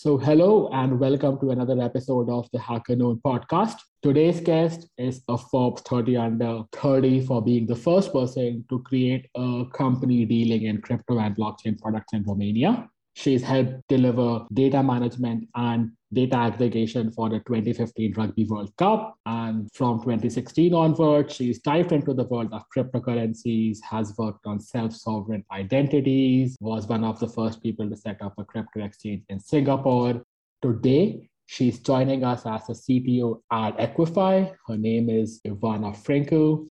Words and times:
So, 0.00 0.16
hello 0.16 0.70
and 0.72 1.00
welcome 1.00 1.40
to 1.40 1.50
another 1.50 1.82
episode 1.82 2.30
of 2.30 2.48
the 2.52 2.60
Hacker 2.60 2.94
Noon 2.94 3.20
podcast. 3.26 3.78
Today's 4.00 4.38
guest 4.38 4.86
is 4.96 5.22
a 5.26 5.36
Forbes 5.36 5.82
30 5.82 6.16
under 6.16 6.62
30 6.70 7.26
for 7.26 7.42
being 7.42 7.66
the 7.66 7.74
first 7.74 8.12
person 8.12 8.64
to 8.70 8.78
create 8.84 9.26
a 9.34 9.64
company 9.74 10.24
dealing 10.24 10.66
in 10.66 10.80
crypto 10.82 11.18
and 11.18 11.34
blockchain 11.34 11.76
products 11.80 12.12
in 12.12 12.22
Romania. 12.22 12.88
She's 13.14 13.42
helped 13.42 13.88
deliver 13.88 14.46
data 14.54 14.84
management 14.84 15.48
and 15.56 15.90
data 16.12 16.36
aggregation 16.36 17.10
for 17.10 17.28
the 17.28 17.38
2015 17.40 18.14
Rugby 18.14 18.44
World 18.44 18.74
Cup. 18.76 19.16
And 19.26 19.68
from 19.74 20.00
2016 20.00 20.74
onwards, 20.74 21.34
she's 21.34 21.60
dived 21.60 21.92
into 21.92 22.14
the 22.14 22.24
world 22.24 22.52
of 22.52 22.64
cryptocurrencies, 22.74 23.78
has 23.88 24.14
worked 24.18 24.46
on 24.46 24.60
self 24.60 24.94
sovereign 24.94 25.44
identities, 25.52 26.56
was 26.60 26.86
one 26.86 27.04
of 27.04 27.20
the 27.20 27.28
first 27.28 27.62
people 27.62 27.88
to 27.88 27.96
set 27.96 28.20
up 28.22 28.34
a 28.38 28.44
crypto 28.44 28.84
exchange 28.84 29.22
in 29.28 29.40
Singapore. 29.40 30.22
Today, 30.62 31.28
she's 31.46 31.78
joining 31.80 32.24
us 32.24 32.46
as 32.46 32.68
a 32.68 32.72
CTO 32.72 33.40
at 33.50 33.76
Equify. 33.78 34.54
Her 34.66 34.76
name 34.76 35.08
is 35.10 35.40
Ioana 35.46 35.96
Franco. 35.96 36.68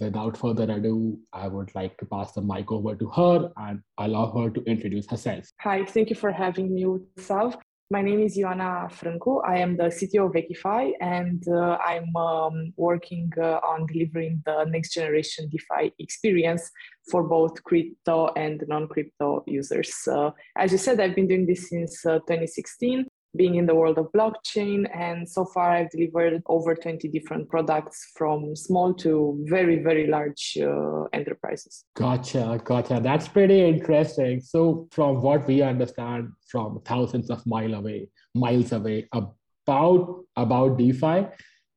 Without 0.00 0.36
further 0.36 0.64
ado, 0.64 1.18
I 1.32 1.46
would 1.46 1.72
like 1.74 1.96
to 1.98 2.06
pass 2.06 2.32
the 2.32 2.42
mic 2.42 2.72
over 2.72 2.96
to 2.96 3.06
her 3.10 3.52
and 3.56 3.80
allow 3.98 4.32
her 4.32 4.50
to 4.50 4.62
introduce 4.64 5.08
herself. 5.08 5.48
Hi, 5.60 5.84
thank 5.84 6.10
you 6.10 6.16
for 6.16 6.32
having 6.32 6.74
me, 6.74 6.84
Sav. 7.18 7.56
My 7.90 8.02
name 8.02 8.20
is 8.20 8.36
Ioana 8.36 8.90
Franco. 8.90 9.40
I 9.40 9.58
am 9.58 9.76
the 9.76 9.84
CTO 9.84 10.26
of 10.26 10.32
Equify, 10.32 10.92
and 11.00 11.46
uh, 11.46 11.78
I'm 11.86 12.16
um, 12.16 12.72
working 12.76 13.30
uh, 13.38 13.60
on 13.62 13.86
delivering 13.86 14.42
the 14.46 14.64
next 14.64 14.94
generation 14.94 15.48
DeFi 15.48 15.92
experience 15.98 16.70
for 17.10 17.22
both 17.22 17.62
crypto 17.62 18.32
and 18.36 18.64
non-crypto 18.66 19.44
users. 19.46 19.94
Uh, 20.10 20.30
as 20.56 20.72
you 20.72 20.78
said, 20.78 20.98
I've 20.98 21.14
been 21.14 21.28
doing 21.28 21.46
this 21.46 21.68
since 21.68 22.04
uh, 22.06 22.20
2016 22.20 23.06
being 23.36 23.56
in 23.56 23.66
the 23.66 23.74
world 23.74 23.98
of 23.98 24.10
blockchain. 24.12 24.88
And 24.96 25.28
so 25.28 25.44
far, 25.44 25.70
I've 25.72 25.90
delivered 25.90 26.42
over 26.46 26.74
20 26.74 27.08
different 27.08 27.48
products 27.48 28.12
from 28.16 28.54
small 28.56 28.94
to 28.94 29.44
very, 29.48 29.82
very 29.82 30.06
large 30.06 30.56
uh, 30.60 31.04
enterprises. 31.12 31.84
Gotcha, 31.94 32.60
gotcha. 32.64 33.00
That's 33.02 33.28
pretty 33.28 33.60
interesting. 33.66 34.40
So, 34.40 34.88
from 34.92 35.22
what 35.22 35.46
we 35.46 35.62
understand 35.62 36.32
from 36.46 36.80
thousands 36.84 37.30
of 37.30 37.44
mile 37.46 37.74
away, 37.74 38.08
miles 38.34 38.72
away, 38.72 39.08
about 39.12 40.24
about 40.36 40.78
DeFi, 40.78 41.26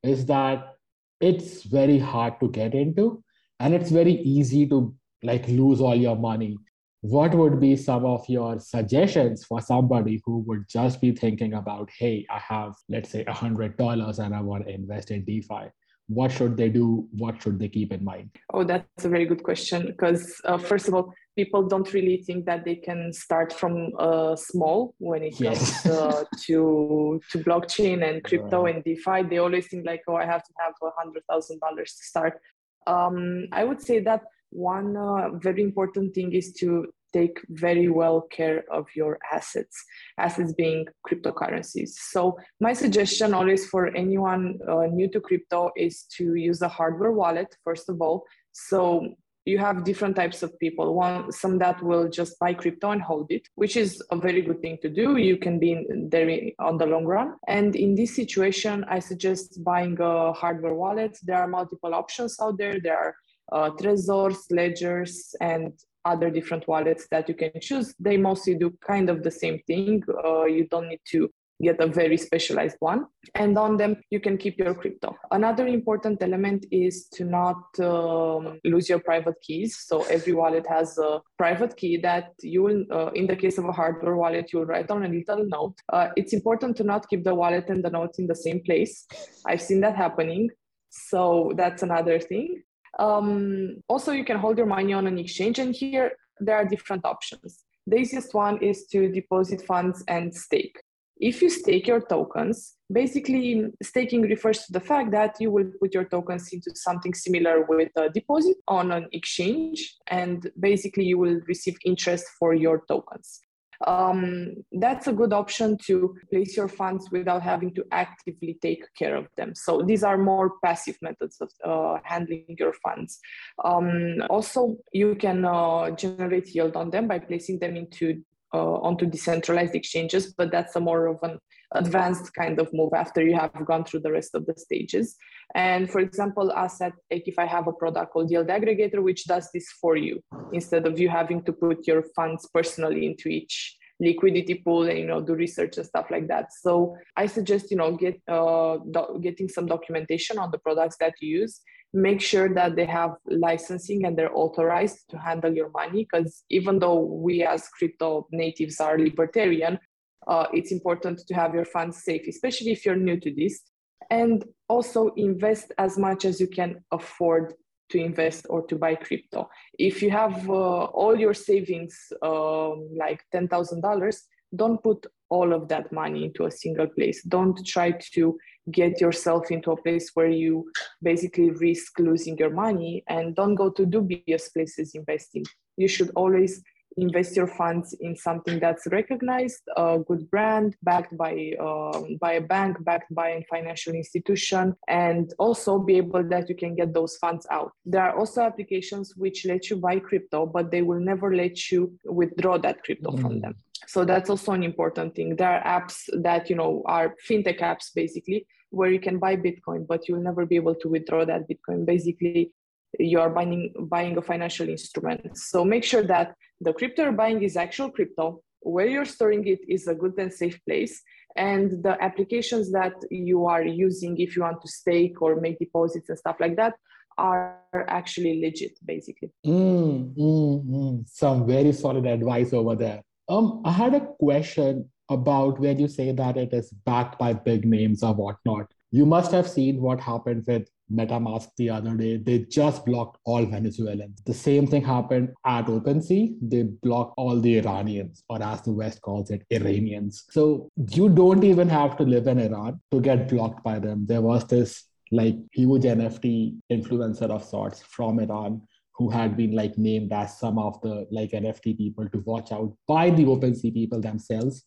is 0.04 0.26
that 0.28 0.76
it's 1.20 1.64
very 1.64 1.98
hard 1.98 2.40
to 2.40 2.50
get 2.50 2.74
into, 2.74 3.24
and 3.60 3.74
it's 3.74 3.92
very 3.92 4.14
easy 4.14 4.68
to 4.68 4.94
like 5.24 5.48
lose 5.48 5.82
all 5.82 5.96
your 5.96 6.16
money 6.16 6.58
what 7.02 7.34
would 7.36 7.60
be 7.60 7.76
some 7.76 8.06
of 8.06 8.28
your 8.28 8.60
suggestions 8.60 9.44
for 9.46 9.62
somebody 9.62 10.22
who 10.26 10.40
would 10.48 10.68
just 10.68 11.00
be 11.00 11.12
thinking 11.12 11.54
about 11.54 11.90
hey 11.98 12.26
i 12.30 12.40
have 12.40 12.74
let's 12.90 13.10
say 13.12 13.24
a 13.26 13.34
hundred 13.34 13.78
dollars 13.78 14.20
and 14.20 14.36
i 14.36 14.42
want 14.42 14.66
to 14.66 14.74
invest 14.74 15.12
in 15.12 15.24
defi? 15.24 15.72
What 16.10 16.32
should 16.32 16.56
they 16.56 16.70
do? 16.70 17.06
What 17.12 17.42
should 17.42 17.60
they 17.60 17.68
keep 17.68 17.92
in 17.92 18.02
mind? 18.02 18.30
Oh 18.54 18.64
that's 18.64 19.04
a 19.04 19.10
very 19.10 19.26
good 19.26 19.44
question 19.44 19.88
because 19.88 20.40
uh, 20.46 20.58
first 20.58 20.88
of 20.88 20.94
all 20.94 21.14
people 21.36 21.68
don't 21.68 21.92
really 21.92 22.24
think 22.26 22.46
that 22.46 22.64
they 22.64 22.76
can 22.76 23.12
start 23.12 23.52
from 23.52 23.92
uh, 24.00 24.34
small 24.38 24.96
when 25.00 25.22
it 25.22 25.38
comes 25.38 25.86
uh, 25.86 26.24
to 26.46 27.20
to 27.32 27.38
blockchain 27.40 28.08
and 28.10 28.24
crypto 28.24 28.64
right. 28.64 28.76
and 28.76 28.84
defi. 28.86 29.24
They 29.30 29.40
always 29.40 29.68
think 29.68 29.86
like 29.86 30.02
oh 30.08 30.16
i 30.16 30.26
have 30.26 30.44
to 30.44 30.54
have 30.60 30.74
a 30.82 30.92
hundred 30.98 31.24
thousand 31.30 31.60
dollars 31.60 31.94
to 31.96 32.04
start. 32.06 32.40
Um, 32.88 33.48
i 33.52 33.66
would 33.66 33.82
say 33.82 34.00
that 34.00 34.22
one 34.50 34.96
uh, 34.96 35.30
very 35.34 35.62
important 35.64 36.14
thing 36.14 36.34
is 36.34 36.54
to 36.54 36.88
take 37.14 37.40
very 37.50 37.90
well 37.90 38.22
care 38.22 38.64
of 38.72 38.86
your 38.96 39.18
assets, 39.32 39.76
assets 40.18 40.54
being 40.54 40.86
cryptocurrencies. 41.08 41.90
So, 42.14 42.38
my 42.60 42.74
suggestion 42.74 43.34
always 43.34 43.68
for 43.68 43.96
anyone 43.96 44.60
uh, 44.68 44.88
new 44.88 45.10
to 45.12 45.20
crypto 45.22 45.72
is 45.76 46.04
to 46.18 46.36
use 46.36 46.62
a 46.62 46.68
hardware 46.68 47.12
wallet, 47.12 47.56
first 47.64 47.90
of 47.90 48.02
all. 48.02 48.26
So, 48.52 49.16
you 49.48 49.58
have 49.60 49.86
different 49.86 50.16
types 50.18 50.44
of 50.44 50.60
people. 50.60 50.94
One 50.94 51.32
some 51.32 51.58
that 51.60 51.82
will 51.82 52.10
just 52.10 52.38
buy 52.38 52.54
crypto 52.54 52.92
and 52.92 53.02
hold 53.02 53.28
it 53.32 53.48
which 53.56 53.78
is 53.78 54.04
a 54.12 54.18
very 54.18 54.42
good 54.42 54.62
thing 54.62 54.78
to 54.82 54.90
do. 54.90 55.16
You 55.16 55.38
can 55.38 55.58
be 55.58 55.88
there 56.10 56.30
on 56.60 56.78
the 56.78 56.86
long 56.86 57.06
run. 57.06 57.36
And 57.48 57.76
in 57.76 57.96
this 57.96 58.14
situation 58.14 58.84
i 58.90 59.00
suggest 59.00 59.64
buying 59.64 59.98
a 60.02 60.34
hardware 60.34 60.74
wallet. 60.74 61.18
There 61.24 61.38
are 61.38 61.48
multiple 61.48 61.94
options 61.96 62.38
out 62.42 62.58
there. 62.58 62.80
There 62.82 62.98
are 62.98 63.16
uh, 63.52 63.70
Trezors, 63.72 64.52
ledgers, 64.52 65.36
and 65.42 65.74
other 66.06 66.30
different 66.30 66.68
wallets 66.68 67.08
that 67.12 67.28
you 67.28 67.36
can 67.36 67.52
choose. 67.62 67.94
They 68.00 68.18
mostly 68.18 68.56
do 68.56 68.74
kind 68.86 69.10
of 69.10 69.24
the 69.24 69.32
same 69.32 69.60
thing. 69.68 70.04
Uh, 70.26 70.46
you 70.46 70.68
don't 70.68 70.88
need 70.88 71.02
to 71.10 71.30
get 71.62 71.80
a 71.80 71.88
very 71.88 72.18
specialized 72.18 72.78
one. 72.80 73.06
And 73.36 73.58
on 73.58 73.78
them, 73.78 73.98
you 74.10 74.20
can 74.20 74.38
keep 74.38 74.58
your 74.60 74.76
crypto. 74.76 75.16
Another 75.32 75.68
important 75.68 76.22
element 76.22 76.66
is 76.72 77.08
to 77.14 77.26
not 77.26 77.58
um, 77.80 78.60
lose 78.64 78.88
your 78.90 79.00
private 79.00 79.36
keys. 79.42 79.84
So 79.88 80.04
every 80.04 80.34
wallet 80.34 80.68
has 80.68 80.98
a 80.98 81.22
private 81.38 81.76
key 81.76 81.98
that 81.98 82.34
you 82.42 82.64
will, 82.64 82.84
uh, 82.92 83.12
in 83.12 83.28
the 83.28 83.36
case 83.36 83.58
of 83.58 83.66
a 83.66 83.72
hardware 83.72 84.16
wallet, 84.16 84.54
you'll 84.54 84.66
write 84.66 84.92
on 84.92 85.04
a 85.04 85.10
little 85.10 85.46
note. 85.48 85.76
Uh, 85.92 86.10
it's 86.16 86.34
important 86.34 86.78
to 86.78 86.84
not 86.84 87.10
keep 87.10 87.24
the 87.24 87.34
wallet 87.34 87.70
and 87.70 87.84
the 87.84 87.90
notes 87.90 88.20
in 88.20 88.28
the 88.28 88.36
same 88.36 88.62
place. 88.64 89.08
I've 89.46 89.62
seen 89.62 89.82
that 89.82 89.96
happening. 89.96 90.50
So 90.90 91.54
that's 91.56 91.84
another 91.84 92.20
thing. 92.20 92.64
Um, 93.00 93.84
also, 93.88 94.12
you 94.12 94.26
can 94.26 94.38
hold 94.38 94.58
your 94.58 94.68
money 94.68 94.94
on 94.94 95.08
an 95.08 95.18
exchange, 95.20 95.60
and 95.60 95.74
here 95.74 96.12
there 96.40 96.56
are 96.56 96.66
different 96.66 97.06
options. 97.06 97.64
The 97.86 97.98
easiest 97.98 98.34
one 98.34 98.62
is 98.62 98.86
to 98.88 99.12
deposit 99.12 99.62
funds 99.62 100.04
and 100.08 100.34
stake. 100.34 100.82
If 101.20 101.42
you 101.42 101.50
stake 101.50 101.88
your 101.88 102.02
tokens, 102.02 102.76
basically 102.92 103.66
staking 103.82 104.22
refers 104.22 104.66
to 104.66 104.74
the 104.74 104.80
fact 104.80 105.12
that 105.12 105.36
you 105.40 105.50
will 105.50 105.72
put 105.80 105.94
your 105.94 106.06
tokens 106.06 106.54
into 106.54 106.72
something 106.76 107.14
similar 107.14 107.66
with 107.68 107.90
a 107.96 108.10
deposit 108.10 108.58
on 108.68 108.92
an 108.92 109.08
exchange, 109.14 109.96
and 110.08 110.52
basically 110.60 111.06
you 111.06 111.18
will 111.18 111.40
receive 111.48 111.76
interest 111.86 112.26
for 112.40 112.54
your 112.54 112.84
tokens 112.88 113.42
um, 113.86 114.56
that's 114.72 115.08
a 115.08 115.14
good 115.14 115.34
option 115.34 115.78
to 115.86 116.16
place 116.32 116.58
your 116.58 116.68
funds 116.68 117.10
without 117.12 117.44
having 117.44 117.74
to 117.76 117.86
actively 117.92 118.58
take 118.62 118.84
care 118.98 119.16
of 119.16 119.28
them. 119.38 119.54
So 119.56 119.82
these 119.82 120.04
are 120.04 120.18
more 120.18 120.54
passive 120.64 120.98
methods 121.02 121.38
of 121.42 121.52
uh, 121.64 122.00
handling 122.04 122.56
your 122.58 122.74
funds. 122.74 123.20
Um, 123.64 124.24
also, 124.30 124.78
you 124.94 125.16
can 125.16 125.46
uh, 125.46 125.92
generate 125.92 126.54
yield 126.56 126.76
on 126.76 126.90
them 126.90 127.08
by 127.08 127.20
placing 127.20 127.60
them 127.60 127.76
into 127.76 128.24
uh, 128.54 128.76
onto 128.80 129.06
decentralized 129.06 129.76
exchanges, 129.76 130.34
but 130.34 130.52
that's 130.52 130.76
a 130.76 130.80
more 130.80 131.08
of 131.08 131.20
an 131.22 131.38
advanced 131.74 132.34
kind 132.34 132.60
of 132.60 132.70
move 132.74 132.94
after 132.94 133.22
you 133.22 133.36
have 133.36 133.52
gone 133.66 133.84
through 133.84 134.02
the 134.02 134.12
rest 134.12 134.36
of 134.36 134.46
the 134.46 134.54
stages. 134.58 135.16
And 135.56 135.90
for 135.90 136.00
example, 136.00 136.52
us 136.52 136.82
at 136.82 136.94
Equify 137.12 137.48
have 137.48 137.68
a 137.68 137.74
product 137.74 138.14
called 138.14 138.32
Yield 138.32 138.48
Aggregator, 138.48 139.02
which 139.02 139.26
does 139.26 139.50
this 139.54 139.68
for 139.82 139.96
you 139.96 140.22
instead 140.54 140.88
of 140.88 141.00
you 141.00 141.10
having 141.10 141.44
to 141.44 141.54
put 141.54 141.88
your 141.88 142.04
funds 142.16 142.48
personally 142.54 143.06
into 143.06 143.30
each 143.30 143.78
liquidity 144.00 144.54
pool 144.54 144.88
and 144.88 145.00
you 145.00 145.08
know 145.08 145.22
do 145.22 145.34
research 145.34 145.78
and 145.78 145.86
stuff 145.86 146.06
like 146.12 146.28
that 146.28 146.54
so 146.54 146.96
i 147.16 147.26
suggest 147.26 147.72
you 147.72 147.78
know 147.78 147.96
get 147.96 148.22
uh, 148.28 148.78
do- 148.92 149.20
getting 149.22 149.50
some 149.50 149.66
documentation 149.66 150.38
on 150.38 150.52
the 150.52 150.60
products 150.60 150.98
that 151.00 151.16
you 151.20 151.40
use 151.40 151.62
make 151.94 152.22
sure 152.22 152.54
that 152.54 152.76
they 152.76 152.86
have 152.86 153.16
licensing 153.26 154.06
and 154.06 154.18
they're 154.18 154.36
authorized 154.38 155.00
to 155.10 155.18
handle 155.18 155.54
your 155.54 155.70
money 155.72 156.06
because 156.12 156.44
even 156.50 156.80
though 156.80 157.00
we 157.00 157.44
as 157.44 157.68
crypto 157.70 158.28
natives 158.32 158.80
are 158.80 159.00
libertarian 159.00 159.80
uh, 160.28 160.48
it's 160.54 160.72
important 160.72 161.20
to 161.28 161.34
have 161.34 161.54
your 161.54 161.66
funds 161.66 162.04
safe 162.04 162.28
especially 162.28 162.72
if 162.72 162.86
you're 162.86 162.96
new 162.96 163.20
to 163.20 163.34
this 163.34 163.62
and 164.10 164.46
also 164.70 165.10
invest 165.16 165.74
as 165.78 165.98
much 165.98 166.26
as 166.26 166.40
you 166.40 166.48
can 166.48 166.84
afford 166.92 167.54
to 167.90 168.00
invest 168.00 168.46
or 168.50 168.66
to 168.68 168.76
buy 168.76 168.96
crypto. 168.96 169.50
If 169.80 170.02
you 170.02 170.12
have 170.12 170.50
uh, 170.50 170.86
all 170.86 171.18
your 171.18 171.34
savings, 171.34 171.96
um, 172.22 172.90
like 172.96 173.24
$10,000, 173.34 174.18
don't 174.56 174.82
put 174.84 175.06
all 175.30 175.54
of 175.54 175.68
that 175.70 175.92
money 175.92 176.26
into 176.26 176.46
a 176.46 176.52
single 176.52 176.88
place. 176.88 177.24
Don't 177.24 177.66
try 177.66 177.92
to 178.14 178.38
get 178.72 179.00
yourself 179.02 179.52
into 179.52 179.72
a 179.72 179.82
place 179.82 180.12
where 180.14 180.30
you 180.30 180.70
basically 181.02 181.52
risk 181.52 182.00
losing 182.00 182.38
your 182.38 182.50
money 182.50 183.04
and 183.08 183.36
don't 183.36 183.56
go 183.56 183.70
to 183.70 183.86
dubious 183.86 184.50
places 184.50 184.96
investing. 184.96 185.44
You 185.78 185.88
should 185.88 186.12
always 186.16 186.62
invest 186.98 187.36
your 187.36 187.48
funds 187.48 187.96
in 188.00 188.16
something 188.16 188.60
that's 188.60 188.88
recognized, 188.88 189.62
a 189.78 190.00
good 190.00 190.30
brand, 190.30 190.76
backed 190.84 191.16
by 191.16 191.54
um, 191.60 192.18
by 192.20 192.34
a 192.34 192.42
bank, 192.42 192.84
backed 192.84 193.14
by 193.14 193.30
a 193.30 193.46
financial 193.50 193.94
institution, 193.94 194.76
and 194.88 195.34
also 195.38 195.80
be 195.80 195.98
able 195.98 196.24
that 196.28 196.50
you 196.50 196.56
can 196.56 196.76
get 196.76 196.94
those 196.94 197.16
funds 197.18 197.46
out. 197.52 197.72
There 197.86 198.02
are 198.02 198.18
also 198.18 198.42
applications 198.42 199.16
which 199.16 199.46
let 199.46 199.70
you 199.70 199.78
buy 199.78 200.00
crypto, 200.00 200.46
but 200.46 200.72
they 200.72 200.82
will 200.82 201.00
never 201.00 201.36
let 201.36 201.72
you 201.72 201.94
withdraw 202.06 202.58
that 202.58 202.84
crypto 202.84 203.12
mm. 203.12 203.22
from 203.22 203.42
them. 203.42 203.56
So 203.86 204.04
that's 204.04 204.30
also 204.30 204.52
an 204.54 204.64
important 204.64 205.16
thing. 205.16 205.36
There 205.36 205.50
are 205.50 205.82
apps 205.82 206.10
that 206.24 206.50
you 206.50 206.56
know 206.56 206.84
are 206.86 207.16
fintech 207.30 207.62
apps 207.62 207.94
basically 207.94 208.48
where 208.70 208.92
you 208.92 209.00
can 209.00 209.18
buy 209.18 209.36
Bitcoin, 209.36 209.88
but 209.88 210.08
you'll 210.08 210.22
never 210.22 210.46
be 210.46 210.56
able 210.56 210.76
to 210.76 210.90
withdraw 210.90 211.26
that 211.26 211.48
Bitcoin. 211.50 211.86
Basically, 211.86 212.52
you 213.00 213.20
are 213.20 213.30
buying 213.30 213.74
buying 213.80 214.18
a 214.18 214.22
financial 214.22 214.68
instrument. 214.70 215.38
So 215.38 215.64
make 215.64 215.84
sure 215.84 216.04
that 216.04 216.36
the 216.62 216.74
crypto 216.74 217.04
you're 217.04 217.12
buying 217.12 217.42
is 217.44 217.56
actual 217.58 217.92
crypto. 217.92 218.42
Where 218.62 218.88
you're 218.88 219.06
storing 219.06 219.48
it 219.48 219.60
is 219.68 219.88
a 219.88 219.96
good 219.96 220.14
and 220.18 220.34
safe 220.34 220.60
place, 220.66 221.02
and 221.36 221.84
the 221.84 222.02
applications 222.02 222.72
that 222.72 222.94
you 223.12 223.46
are 223.46 223.64
using 223.64 224.18
if 224.18 224.36
you 224.36 224.42
want 224.42 224.62
to 224.62 224.68
stake 224.68 225.22
or 225.22 225.40
make 225.40 225.60
deposits 225.60 226.10
and 226.10 226.18
stuff 226.18 226.38
like 226.40 226.56
that 226.58 226.74
are 227.18 227.86
actually 227.88 228.42
legit, 228.42 228.78
basically. 228.86 229.32
Mm, 229.46 230.16
mm, 230.16 230.66
mm. 230.66 231.10
Some 231.10 231.48
very 231.48 231.74
solid 231.74 232.06
advice 232.06 232.54
over 232.54 232.76
there. 232.76 233.02
Um, 233.28 233.62
I 233.66 233.72
had 233.72 233.94
a 233.94 234.02
question 234.20 234.90
about 235.10 235.60
when 235.60 235.80
you 235.80 235.88
say 235.88 236.12
that 236.12 236.38
it 236.38 236.54
is 236.54 236.72
backed 236.72 237.18
by 237.18 237.34
big 237.34 237.66
names 237.66 238.04
or 238.04 238.14
whatnot. 238.14 238.68
You 238.92 239.06
must 239.06 239.32
have 239.32 239.50
seen 239.50 239.82
what 239.82 240.00
happened 240.00 240.46
with 240.48 240.70
MetaMask 240.92 241.50
the 241.58 241.70
other 241.70 241.96
day. 241.96 242.18
They 242.18 242.40
just 242.40 242.86
blocked 242.86 243.18
all 243.26 243.46
Venezuelans. 243.46 244.22
The 244.26 244.34
same 244.34 244.66
thing 244.66 244.84
happened 244.84 245.34
at 245.46 245.66
OpenSea. 245.66 246.38
They 246.42 246.64
blocked 246.64 247.16
all 247.18 247.40
the 247.40 247.58
Iranians, 247.58 248.24
or 248.30 248.42
as 248.42 248.62
the 248.62 248.72
West 248.72 249.02
calls 249.02 249.30
it, 249.30 249.46
Iranians. 249.50 250.24
So 250.30 250.70
you 250.92 251.10
don't 251.10 251.44
even 251.44 251.68
have 251.68 251.98
to 251.98 252.04
live 252.04 252.28
in 252.28 252.40
Iran 252.40 252.80
to 252.92 253.02
get 253.02 253.28
blocked 253.28 253.64
by 253.64 253.80
them. 253.80 254.06
There 254.08 254.22
was 254.22 254.48
this 254.48 254.86
like 255.12 255.36
huge 255.52 255.84
NFT 255.84 256.58
influencer 256.72 257.30
of 257.30 257.44
sorts 257.44 257.82
from 257.82 258.20
Iran 258.20 258.62
who 258.96 259.10
had 259.10 259.38
been 259.38 259.52
like 259.52 259.78
named 259.78 260.12
as 260.12 260.40
some 260.40 260.58
of 260.58 260.82
the 260.82 261.08
like 261.12 261.32
NFT 261.32 261.78
people 261.78 262.10
to 262.10 262.20
watch 262.20 262.52
out 262.52 262.74
by 262.88 263.10
the 263.10 263.26
OpenSea 263.26 263.74
people 263.74 264.02
themselves 264.02 264.66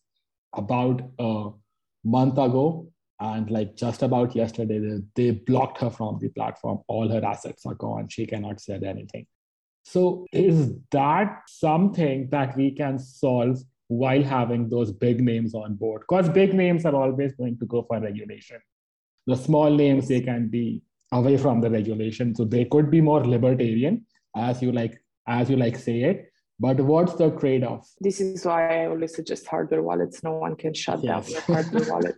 about 0.54 1.02
a 1.18 1.50
month 2.04 2.38
ago. 2.38 2.88
And 3.20 3.50
like 3.50 3.76
just 3.76 4.02
about 4.02 4.34
yesterday, 4.34 4.78
they, 4.78 5.00
they 5.14 5.30
blocked 5.32 5.78
her 5.78 5.90
from 5.90 6.18
the 6.20 6.30
platform. 6.30 6.80
All 6.88 7.08
her 7.08 7.24
assets 7.24 7.66
are 7.66 7.74
gone. 7.74 8.08
She 8.08 8.26
cannot 8.26 8.60
sell 8.60 8.82
anything. 8.82 9.26
So, 9.82 10.26
is 10.32 10.72
that 10.90 11.42
something 11.46 12.28
that 12.30 12.56
we 12.56 12.70
can 12.70 12.98
solve 12.98 13.58
while 13.88 14.22
having 14.22 14.68
those 14.68 14.92
big 14.92 15.20
names 15.20 15.54
on 15.54 15.74
board? 15.74 16.02
Because 16.02 16.28
big 16.28 16.54
names 16.54 16.84
are 16.84 16.94
always 16.94 17.34
going 17.34 17.58
to 17.58 17.66
go 17.66 17.82
for 17.82 18.00
regulation. 18.00 18.60
The 19.26 19.36
small 19.36 19.70
names, 19.70 20.08
they 20.08 20.20
can 20.20 20.48
be 20.48 20.82
away 21.12 21.36
from 21.36 21.60
the 21.60 21.70
regulation. 21.70 22.34
So, 22.34 22.44
they 22.44 22.64
could 22.64 22.90
be 22.90 23.00
more 23.00 23.24
libertarian 23.24 24.06
as 24.36 24.62
you 24.62 24.72
like 24.72 25.02
as 25.26 25.50
you 25.50 25.56
like 25.56 25.76
say 25.76 26.02
it 26.02 26.29
but 26.60 26.78
what's 26.78 27.14
the 27.14 27.30
trade-off? 27.30 27.88
This 28.00 28.20
is 28.20 28.44
why 28.44 28.82
i 28.82 28.86
always 28.86 29.14
suggest 29.14 29.46
hardware 29.46 29.82
wallets. 29.82 30.22
No 30.22 30.34
one 30.34 30.56
can 30.56 30.74
shut 30.74 31.02
yes. 31.02 31.08
down 31.08 31.32
your 31.32 31.40
hardware 31.40 31.90
wallet. 31.92 32.16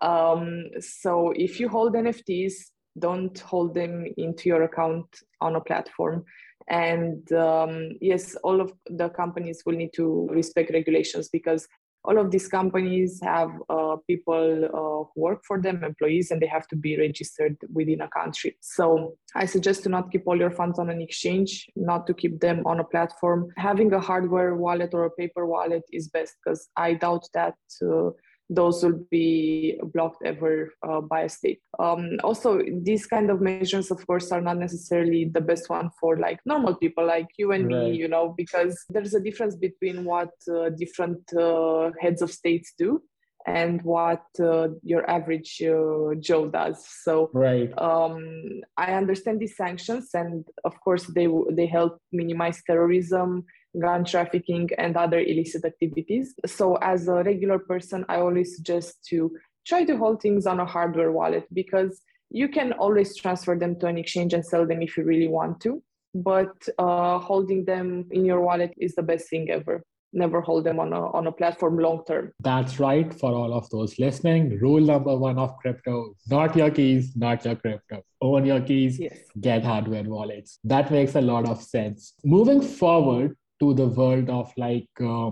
Um, 0.00 0.70
so 0.80 1.32
if 1.36 1.60
you 1.60 1.68
hold 1.68 1.94
nfts 1.94 2.54
don't 2.98 3.38
hold 3.40 3.74
them 3.74 4.06
into 4.16 4.48
your 4.48 4.62
account 4.62 5.06
on 5.40 5.56
a 5.56 5.60
platform. 5.60 6.24
And 6.68 7.30
um, 7.32 7.90
yes 8.00 8.36
all 8.42 8.60
of 8.60 8.72
the 8.86 9.08
companies 9.10 9.62
will 9.64 9.76
need 9.76 9.92
to 9.94 10.28
respect 10.30 10.70
regulations 10.72 11.28
because 11.28 11.66
all 12.04 12.18
of 12.18 12.30
these 12.30 12.48
companies 12.48 13.20
have 13.22 13.50
uh, 13.68 13.96
people 14.06 14.64
uh, 14.64 15.10
who 15.14 15.20
work 15.20 15.42
for 15.46 15.60
them, 15.60 15.82
employees, 15.82 16.30
and 16.30 16.40
they 16.40 16.46
have 16.46 16.68
to 16.68 16.76
be 16.76 16.98
registered 16.98 17.56
within 17.72 18.02
a 18.02 18.08
country. 18.08 18.56
So 18.60 19.16
I 19.34 19.46
suggest 19.46 19.84
to 19.84 19.88
not 19.88 20.12
keep 20.12 20.24
all 20.26 20.38
your 20.38 20.50
funds 20.50 20.78
on 20.78 20.90
an 20.90 21.00
exchange, 21.00 21.66
not 21.76 22.06
to 22.06 22.14
keep 22.14 22.40
them 22.40 22.62
on 22.66 22.80
a 22.80 22.84
platform. 22.84 23.48
Having 23.56 23.92
a 23.94 24.00
hardware 24.00 24.54
wallet 24.54 24.90
or 24.92 25.04
a 25.04 25.10
paper 25.10 25.46
wallet 25.46 25.82
is 25.92 26.08
best 26.08 26.34
because 26.44 26.68
I 26.76 26.94
doubt 26.94 27.26
that. 27.32 27.54
Uh, 27.82 28.10
those 28.50 28.82
will 28.82 29.00
be 29.10 29.80
blocked 29.92 30.22
ever 30.24 30.72
uh, 30.86 31.00
by 31.00 31.22
a 31.22 31.28
state. 31.28 31.60
Um, 31.78 32.18
also, 32.22 32.60
these 32.82 33.06
kind 33.06 33.30
of 33.30 33.40
measures, 33.40 33.90
of 33.90 34.06
course, 34.06 34.30
are 34.32 34.40
not 34.40 34.58
necessarily 34.58 35.24
the 35.24 35.40
best 35.40 35.70
one 35.70 35.90
for 36.00 36.18
like 36.18 36.40
normal 36.44 36.74
people 36.76 37.06
like 37.06 37.28
you 37.38 37.52
and 37.52 37.66
right. 37.66 37.84
me, 37.84 37.96
you 37.96 38.08
know, 38.08 38.34
because 38.36 38.84
there's 38.90 39.14
a 39.14 39.20
difference 39.20 39.56
between 39.56 40.04
what 40.04 40.30
uh, 40.54 40.70
different 40.70 41.20
uh, 41.34 41.90
heads 42.00 42.20
of 42.20 42.30
states 42.30 42.74
do 42.78 43.02
and 43.46 43.82
what 43.82 44.24
uh, 44.40 44.68
your 44.82 45.08
average 45.08 45.62
uh, 45.62 46.14
Joe 46.18 46.48
does. 46.48 46.84
So, 47.02 47.30
right. 47.32 47.72
um, 47.78 48.62
I 48.76 48.92
understand 48.92 49.40
these 49.40 49.56
sanctions, 49.56 50.10
and 50.14 50.46
of 50.64 50.78
course, 50.80 51.04
they 51.14 51.28
they 51.50 51.66
help 51.66 51.98
minimize 52.12 52.62
terrorism 52.66 53.44
gun 53.80 54.04
trafficking, 54.04 54.68
and 54.78 54.96
other 54.96 55.20
illicit 55.20 55.64
activities. 55.64 56.34
So, 56.46 56.76
as 56.76 57.08
a 57.08 57.22
regular 57.22 57.58
person, 57.58 58.04
I 58.08 58.16
always 58.16 58.56
suggest 58.56 59.04
to 59.10 59.30
try 59.66 59.84
to 59.84 59.96
hold 59.96 60.20
things 60.20 60.46
on 60.46 60.60
a 60.60 60.66
hardware 60.66 61.12
wallet 61.12 61.46
because 61.52 62.00
you 62.30 62.48
can 62.48 62.72
always 62.72 63.16
transfer 63.16 63.56
them 63.56 63.78
to 63.78 63.86
an 63.86 63.98
exchange 63.98 64.34
and 64.34 64.44
sell 64.44 64.66
them 64.66 64.82
if 64.82 64.96
you 64.96 65.04
really 65.04 65.28
want 65.28 65.60
to. 65.62 65.82
But 66.14 66.68
uh, 66.78 67.18
holding 67.18 67.64
them 67.64 68.06
in 68.10 68.24
your 68.24 68.40
wallet 68.40 68.72
is 68.78 68.94
the 68.94 69.02
best 69.02 69.28
thing 69.28 69.50
ever. 69.50 69.82
Never 70.12 70.40
hold 70.40 70.62
them 70.62 70.78
on 70.78 70.92
a, 70.92 71.10
on 71.10 71.26
a 71.26 71.32
platform 71.32 71.76
long 71.76 72.04
term. 72.06 72.32
That's 72.38 72.78
right 72.78 73.12
for 73.12 73.32
all 73.32 73.52
of 73.52 73.68
those 73.70 73.98
listening. 73.98 74.58
Rule 74.60 74.80
number 74.80 75.16
one 75.16 75.38
of 75.38 75.56
crypto 75.58 76.14
not 76.30 76.54
your 76.54 76.70
keys, 76.70 77.16
not 77.16 77.44
your 77.44 77.56
crypto. 77.56 78.02
Own 78.20 78.46
your 78.46 78.60
keys, 78.60 79.00
yes. 79.00 79.18
get 79.40 79.64
hardware 79.64 80.04
wallets. 80.04 80.60
That 80.62 80.92
makes 80.92 81.16
a 81.16 81.20
lot 81.20 81.48
of 81.48 81.60
sense. 81.60 82.14
Moving 82.24 82.62
forward, 82.62 83.36
to 83.64 83.74
the 83.74 83.88
world 83.88 84.30
of 84.30 84.52
like 84.56 84.88
uh, 85.00 85.30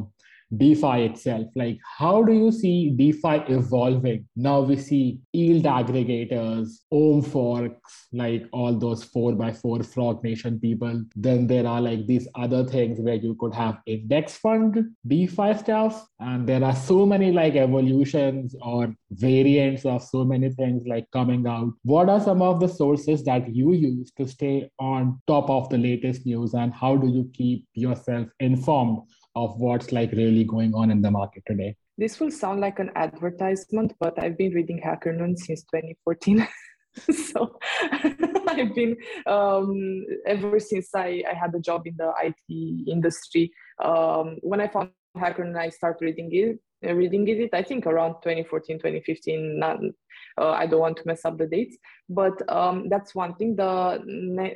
DeFi 0.56 1.04
itself. 1.06 1.46
Like, 1.54 1.78
how 1.98 2.22
do 2.22 2.32
you 2.32 2.52
see 2.52 2.90
DeFi 2.90 3.44
evolving? 3.48 4.28
Now 4.36 4.60
we 4.60 4.76
see 4.76 5.20
yield 5.32 5.64
aggregators, 5.64 6.68
Ohm 6.90 7.22
forks, 7.22 8.06
like 8.12 8.46
all 8.52 8.78
those 8.78 9.02
four 9.04 9.32
by 9.32 9.52
four 9.52 9.82
Frog 9.82 10.22
Nation 10.22 10.60
people. 10.60 11.04
Then 11.16 11.46
there 11.46 11.66
are 11.66 11.80
like 11.80 12.06
these 12.06 12.28
other 12.34 12.64
things 12.64 13.00
where 13.00 13.14
you 13.14 13.34
could 13.36 13.54
have 13.54 13.78
index 13.86 14.36
fund 14.36 14.84
DeFi 15.06 15.54
stuff. 15.54 16.06
And 16.20 16.46
there 16.46 16.62
are 16.62 16.76
so 16.76 17.06
many 17.06 17.32
like 17.32 17.54
evolutions 17.54 18.54
or 18.60 18.94
variants 19.10 19.84
of 19.84 20.02
so 20.02 20.24
many 20.24 20.50
things 20.50 20.82
like 20.86 21.06
coming 21.12 21.46
out. 21.46 21.72
What 21.82 22.08
are 22.08 22.20
some 22.20 22.42
of 22.42 22.60
the 22.60 22.68
sources 22.68 23.24
that 23.24 23.54
you 23.54 23.72
use 23.72 24.12
to 24.18 24.26
stay 24.26 24.70
on 24.78 25.20
top 25.26 25.48
of 25.48 25.68
the 25.70 25.78
latest 25.78 26.26
news? 26.26 26.54
And 26.54 26.72
how 26.72 26.96
do 26.96 27.08
you 27.08 27.30
keep 27.32 27.66
yourself 27.74 28.28
informed 28.40 28.98
of 29.34 29.58
what's 29.58 29.92
like 29.92 30.12
really 30.12 30.44
going 30.44 30.74
on 30.74 30.90
in 30.90 31.02
the 31.02 31.10
market 31.10 31.42
today. 31.46 31.76
This 31.98 32.20
will 32.20 32.30
sound 32.30 32.60
like 32.60 32.78
an 32.78 32.90
advertisement, 32.96 33.94
but 34.00 34.18
I've 34.22 34.36
been 34.36 34.52
reading 34.52 34.78
Hacker 34.78 35.12
Noon 35.12 35.36
since 35.36 35.62
2014. 35.62 36.46
so 37.28 37.58
I've 38.48 38.74
been 38.74 38.96
um, 39.26 40.04
ever 40.26 40.58
since 40.58 40.90
I, 40.94 41.22
I 41.30 41.34
had 41.34 41.54
a 41.54 41.60
job 41.60 41.86
in 41.86 41.94
the 41.96 42.12
IT 42.22 42.88
industry. 42.88 43.52
Um, 43.82 44.38
when 44.42 44.60
I 44.60 44.68
found 44.68 44.90
Hacker 45.16 45.44
Noon, 45.44 45.56
I 45.56 45.68
started 45.68 46.04
reading 46.04 46.28
it. 46.32 46.58
Uh, 46.84 46.94
reading 46.94 47.28
it, 47.28 47.50
I 47.52 47.62
think 47.62 47.86
around 47.86 48.14
2014, 48.22 48.78
2015. 48.78 49.58
Not, 49.58 49.78
uh, 50.40 50.50
I 50.50 50.66
don't 50.66 50.80
want 50.80 50.96
to 50.96 51.06
mess 51.06 51.24
up 51.24 51.38
the 51.38 51.46
dates, 51.46 51.76
but 52.08 52.32
um, 52.50 52.88
that's 52.88 53.14
one 53.14 53.36
thing. 53.36 53.54
The 53.54 54.02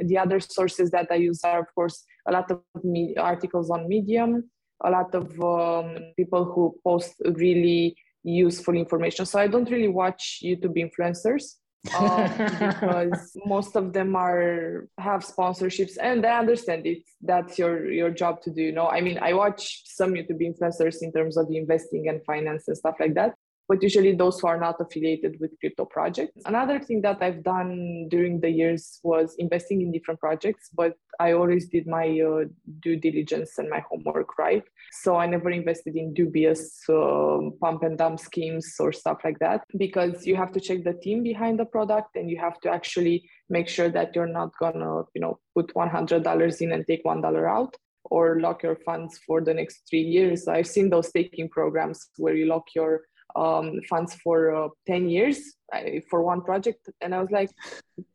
the 0.04 0.18
other 0.18 0.40
sources 0.40 0.90
that 0.90 1.06
I 1.10 1.16
use 1.16 1.44
are, 1.44 1.60
of 1.60 1.72
course, 1.74 2.04
a 2.26 2.32
lot 2.32 2.50
of 2.50 2.62
me- 2.82 3.14
articles 3.16 3.70
on 3.70 3.88
Medium, 3.88 4.50
a 4.84 4.90
lot 4.90 5.14
of 5.14 5.26
um, 5.40 5.96
people 6.16 6.44
who 6.44 6.74
post 6.84 7.14
really 7.34 7.96
useful 8.22 8.74
information. 8.74 9.24
So 9.26 9.38
I 9.38 9.46
don't 9.46 9.70
really 9.70 9.88
watch 9.88 10.40
YouTube 10.42 10.76
influencers 10.76 11.54
um, 11.98 12.30
because 12.58 13.32
most 13.46 13.76
of 13.76 13.92
them 13.92 14.16
are 14.16 14.88
have 14.98 15.24
sponsorships, 15.24 15.96
and 16.00 16.26
I 16.26 16.38
understand 16.38 16.86
it. 16.86 17.02
That's 17.22 17.58
your 17.58 17.90
your 17.90 18.10
job 18.10 18.42
to 18.42 18.50
do. 18.50 18.62
You 18.62 18.72
know, 18.72 18.88
I 18.88 19.00
mean, 19.00 19.18
I 19.22 19.32
watch 19.32 19.82
some 19.86 20.14
YouTube 20.14 20.42
influencers 20.42 20.96
in 21.02 21.12
terms 21.12 21.36
of 21.36 21.46
investing 21.50 22.08
and 22.08 22.24
finance 22.24 22.68
and 22.68 22.76
stuff 22.76 22.96
like 22.98 23.14
that 23.14 23.34
but 23.68 23.82
usually 23.82 24.14
those 24.14 24.38
who 24.40 24.46
are 24.48 24.58
not 24.58 24.80
affiliated 24.80 25.36
with 25.40 25.58
crypto 25.60 25.84
projects. 25.84 26.42
Another 26.46 26.78
thing 26.78 27.02
that 27.02 27.22
I've 27.22 27.42
done 27.42 28.08
during 28.08 28.40
the 28.40 28.50
years 28.50 29.00
was 29.02 29.34
investing 29.38 29.82
in 29.82 29.92
different 29.92 30.20
projects, 30.20 30.70
but 30.74 30.94
I 31.18 31.32
always 31.32 31.68
did 31.68 31.86
my 31.86 32.20
uh, 32.20 32.44
due 32.80 32.96
diligence 32.96 33.58
and 33.58 33.68
my 33.68 33.82
homework 33.88 34.38
right. 34.38 34.62
So 35.02 35.16
I 35.16 35.26
never 35.26 35.50
invested 35.50 35.96
in 35.96 36.14
dubious 36.14 36.80
uh, 36.88 37.38
pump 37.60 37.82
and 37.82 37.98
dump 37.98 38.20
schemes 38.20 38.74
or 38.78 38.92
stuff 38.92 39.18
like 39.24 39.38
that 39.40 39.62
because 39.76 40.26
you 40.26 40.36
have 40.36 40.52
to 40.52 40.60
check 40.60 40.84
the 40.84 40.94
team 40.94 41.22
behind 41.22 41.58
the 41.58 41.64
product 41.64 42.16
and 42.16 42.30
you 42.30 42.38
have 42.38 42.60
to 42.60 42.70
actually 42.70 43.28
make 43.48 43.68
sure 43.68 43.88
that 43.88 44.14
you're 44.14 44.26
not 44.26 44.50
gonna, 44.60 45.02
you 45.14 45.20
know, 45.20 45.38
put 45.54 45.72
$100 45.74 46.60
in 46.60 46.72
and 46.72 46.86
take 46.86 47.04
$1 47.04 47.48
out 47.48 47.76
or 48.10 48.40
lock 48.40 48.62
your 48.62 48.76
funds 48.76 49.18
for 49.26 49.40
the 49.40 49.54
next 49.54 49.82
three 49.88 50.02
years. 50.02 50.46
I've 50.48 50.66
seen 50.66 50.90
those 50.90 51.08
staking 51.08 51.48
programs 51.48 52.08
where 52.18 52.34
you 52.34 52.46
lock 52.46 52.64
your 52.74 53.02
um, 53.36 53.80
funds 53.88 54.14
for 54.22 54.54
uh, 54.54 54.68
10 54.86 55.08
years 55.08 55.54
for 56.08 56.22
one 56.22 56.42
project. 56.42 56.88
And 57.00 57.14
I 57.14 57.20
was 57.20 57.30
like, 57.30 57.50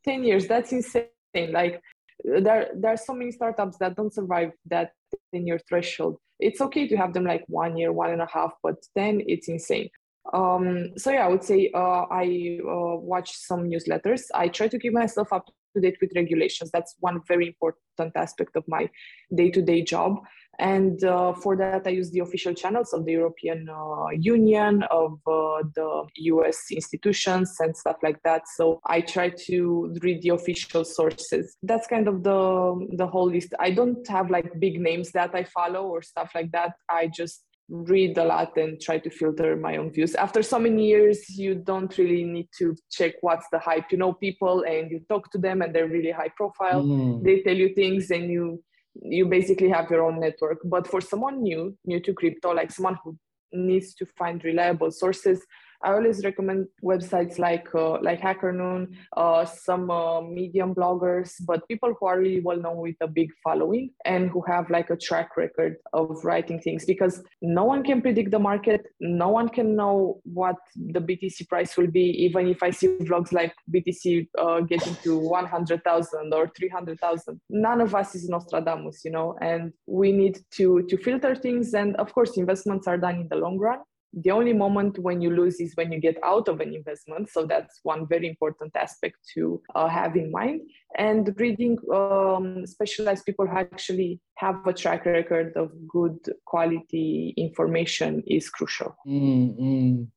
10 0.04 0.24
years, 0.24 0.46
that's 0.46 0.72
insane. 0.72 1.06
Like, 1.34 1.80
there, 2.24 2.70
there 2.74 2.92
are 2.92 2.96
so 2.96 3.14
many 3.14 3.32
startups 3.32 3.78
that 3.78 3.96
don't 3.96 4.12
survive 4.12 4.52
that 4.66 4.92
10 5.34 5.46
year 5.46 5.60
threshold. 5.68 6.18
It's 6.40 6.60
okay 6.60 6.88
to 6.88 6.96
have 6.96 7.12
them 7.12 7.24
like 7.24 7.44
one 7.48 7.76
year, 7.76 7.92
one 7.92 8.10
and 8.10 8.22
a 8.22 8.28
half, 8.32 8.52
but 8.62 8.76
then 8.94 9.22
it's 9.26 9.48
insane. 9.48 9.90
Um, 10.32 10.96
so 10.96 11.10
yeah, 11.10 11.26
I 11.26 11.28
would 11.28 11.42
say 11.42 11.70
uh, 11.74 12.04
I 12.10 12.60
uh, 12.62 12.96
watch 12.96 13.36
some 13.36 13.68
newsletters. 13.68 14.22
I 14.34 14.48
try 14.48 14.68
to 14.68 14.78
keep 14.78 14.92
myself 14.92 15.32
up 15.32 15.46
to 15.74 15.80
date 15.80 15.96
with 16.00 16.12
regulations. 16.14 16.70
That's 16.72 16.94
one 17.00 17.20
very 17.26 17.48
important 17.48 18.16
aspect 18.16 18.56
of 18.56 18.64
my 18.68 18.88
day-to-day 19.34 19.82
job. 19.82 20.20
And 20.58 21.02
uh, 21.02 21.32
for 21.32 21.56
that, 21.56 21.86
I 21.86 21.90
use 21.90 22.10
the 22.10 22.20
official 22.20 22.54
channels 22.54 22.92
of 22.92 23.04
the 23.04 23.12
European 23.12 23.68
uh, 23.68 24.08
Union, 24.10 24.82
of 24.90 25.12
uh, 25.26 25.62
the 25.74 26.06
US 26.16 26.58
institutions, 26.70 27.56
and 27.60 27.76
stuff 27.76 27.96
like 28.02 28.22
that. 28.24 28.42
So 28.56 28.80
I 28.86 29.00
try 29.00 29.30
to 29.46 29.94
read 30.02 30.22
the 30.22 30.30
official 30.30 30.84
sources. 30.84 31.56
That's 31.62 31.86
kind 31.86 32.06
of 32.06 32.22
the 32.22 32.86
the 32.96 33.06
whole 33.06 33.30
list. 33.30 33.54
I 33.60 33.70
don't 33.70 34.06
have 34.08 34.30
like 34.30 34.60
big 34.60 34.80
names 34.80 35.10
that 35.12 35.34
I 35.34 35.44
follow 35.44 35.86
or 35.86 36.02
stuff 36.02 36.30
like 36.34 36.52
that. 36.52 36.72
I 36.88 37.08
just 37.08 37.44
read 37.68 38.18
a 38.18 38.24
lot 38.24 38.56
and 38.56 38.78
try 38.80 38.98
to 38.98 39.08
filter 39.08 39.56
my 39.56 39.76
own 39.78 39.90
views. 39.90 40.14
After 40.14 40.42
so 40.42 40.58
many 40.58 40.86
years, 40.88 41.18
you 41.30 41.54
don't 41.54 41.96
really 41.96 42.24
need 42.24 42.48
to 42.58 42.76
check 42.90 43.14
what's 43.22 43.46
the 43.50 43.58
hype. 43.58 43.90
You 43.90 43.98
know 43.98 44.12
people 44.12 44.64
and 44.68 44.90
you 44.90 45.00
talk 45.08 45.30
to 45.32 45.38
them 45.38 45.62
and 45.62 45.74
they're 45.74 45.88
really 45.88 46.10
high 46.10 46.32
profile. 46.36 46.82
Mm. 46.82 47.24
They 47.24 47.40
tell 47.40 47.56
you 47.56 47.74
things 47.74 48.10
and 48.10 48.30
you 48.30 48.62
you 48.94 49.26
basically 49.26 49.68
have 49.68 49.90
your 49.90 50.04
own 50.04 50.20
network. 50.20 50.58
But 50.64 50.86
for 50.86 51.00
someone 51.00 51.42
new, 51.42 51.76
new 51.84 52.00
to 52.00 52.12
crypto, 52.12 52.52
like 52.52 52.70
someone 52.70 52.98
who 53.02 53.16
needs 53.52 53.94
to 53.94 54.06
find 54.18 54.42
reliable 54.44 54.90
sources, 54.90 55.44
I 55.84 55.92
always 55.94 56.24
recommend 56.24 56.68
websites 56.82 57.38
like 57.38 57.68
uh, 57.74 58.00
like 58.00 58.20
HackerNoon, 58.20 58.94
uh, 59.16 59.44
some 59.44 59.90
uh, 59.90 60.20
Medium 60.20 60.74
bloggers, 60.74 61.32
but 61.44 61.66
people 61.68 61.94
who 61.98 62.06
are 62.06 62.18
really 62.18 62.40
well 62.40 62.56
known 62.56 62.76
with 62.76 62.96
a 63.00 63.08
big 63.08 63.30
following 63.42 63.90
and 64.04 64.30
who 64.30 64.42
have 64.42 64.70
like 64.70 64.90
a 64.90 64.96
track 64.96 65.36
record 65.36 65.76
of 65.92 66.24
writing 66.24 66.60
things. 66.60 66.84
Because 66.84 67.22
no 67.40 67.64
one 67.64 67.82
can 67.82 68.00
predict 68.00 68.30
the 68.30 68.38
market, 68.38 68.86
no 69.00 69.28
one 69.28 69.48
can 69.48 69.74
know 69.74 70.20
what 70.24 70.56
the 70.76 71.00
BTC 71.00 71.48
price 71.48 71.76
will 71.76 71.90
be. 71.90 72.06
Even 72.24 72.46
if 72.48 72.62
I 72.62 72.70
see 72.70 72.88
vlogs 73.00 73.32
like 73.32 73.52
BTC 73.74 74.28
uh, 74.38 74.60
getting 74.60 74.94
to 75.02 75.18
100,000 75.18 76.34
or 76.34 76.50
300,000, 76.56 77.40
none 77.50 77.80
of 77.80 77.94
us 77.94 78.14
is 78.14 78.28
Nostradamus, 78.28 79.04
you 79.04 79.10
know. 79.10 79.36
And 79.40 79.72
we 79.86 80.12
need 80.12 80.38
to 80.52 80.82
to 80.88 80.96
filter 80.96 81.34
things. 81.34 81.74
And 81.74 81.96
of 81.96 82.12
course, 82.12 82.36
investments 82.36 82.86
are 82.86 82.98
done 82.98 83.16
in 83.16 83.28
the 83.28 83.36
long 83.36 83.58
run 83.58 83.80
the 84.12 84.30
only 84.30 84.52
moment 84.52 84.98
when 84.98 85.20
you 85.20 85.30
lose 85.30 85.60
is 85.60 85.74
when 85.74 85.90
you 85.92 85.98
get 86.00 86.18
out 86.22 86.48
of 86.48 86.60
an 86.60 86.74
investment. 86.74 87.30
So 87.30 87.46
that's 87.46 87.80
one 87.82 88.06
very 88.06 88.28
important 88.28 88.76
aspect 88.76 89.16
to 89.34 89.62
uh, 89.74 89.88
have 89.88 90.16
in 90.16 90.30
mind. 90.30 90.62
And 90.96 91.34
reading 91.38 91.78
um, 91.92 92.66
specialized 92.66 93.24
people 93.24 93.46
who 93.46 93.56
actually 93.56 94.20
have 94.36 94.66
a 94.66 94.72
track 94.72 95.06
record 95.06 95.52
of 95.56 95.70
good 95.88 96.18
quality 96.44 97.34
information 97.36 98.22
is 98.26 98.50
crucial. 98.50 98.94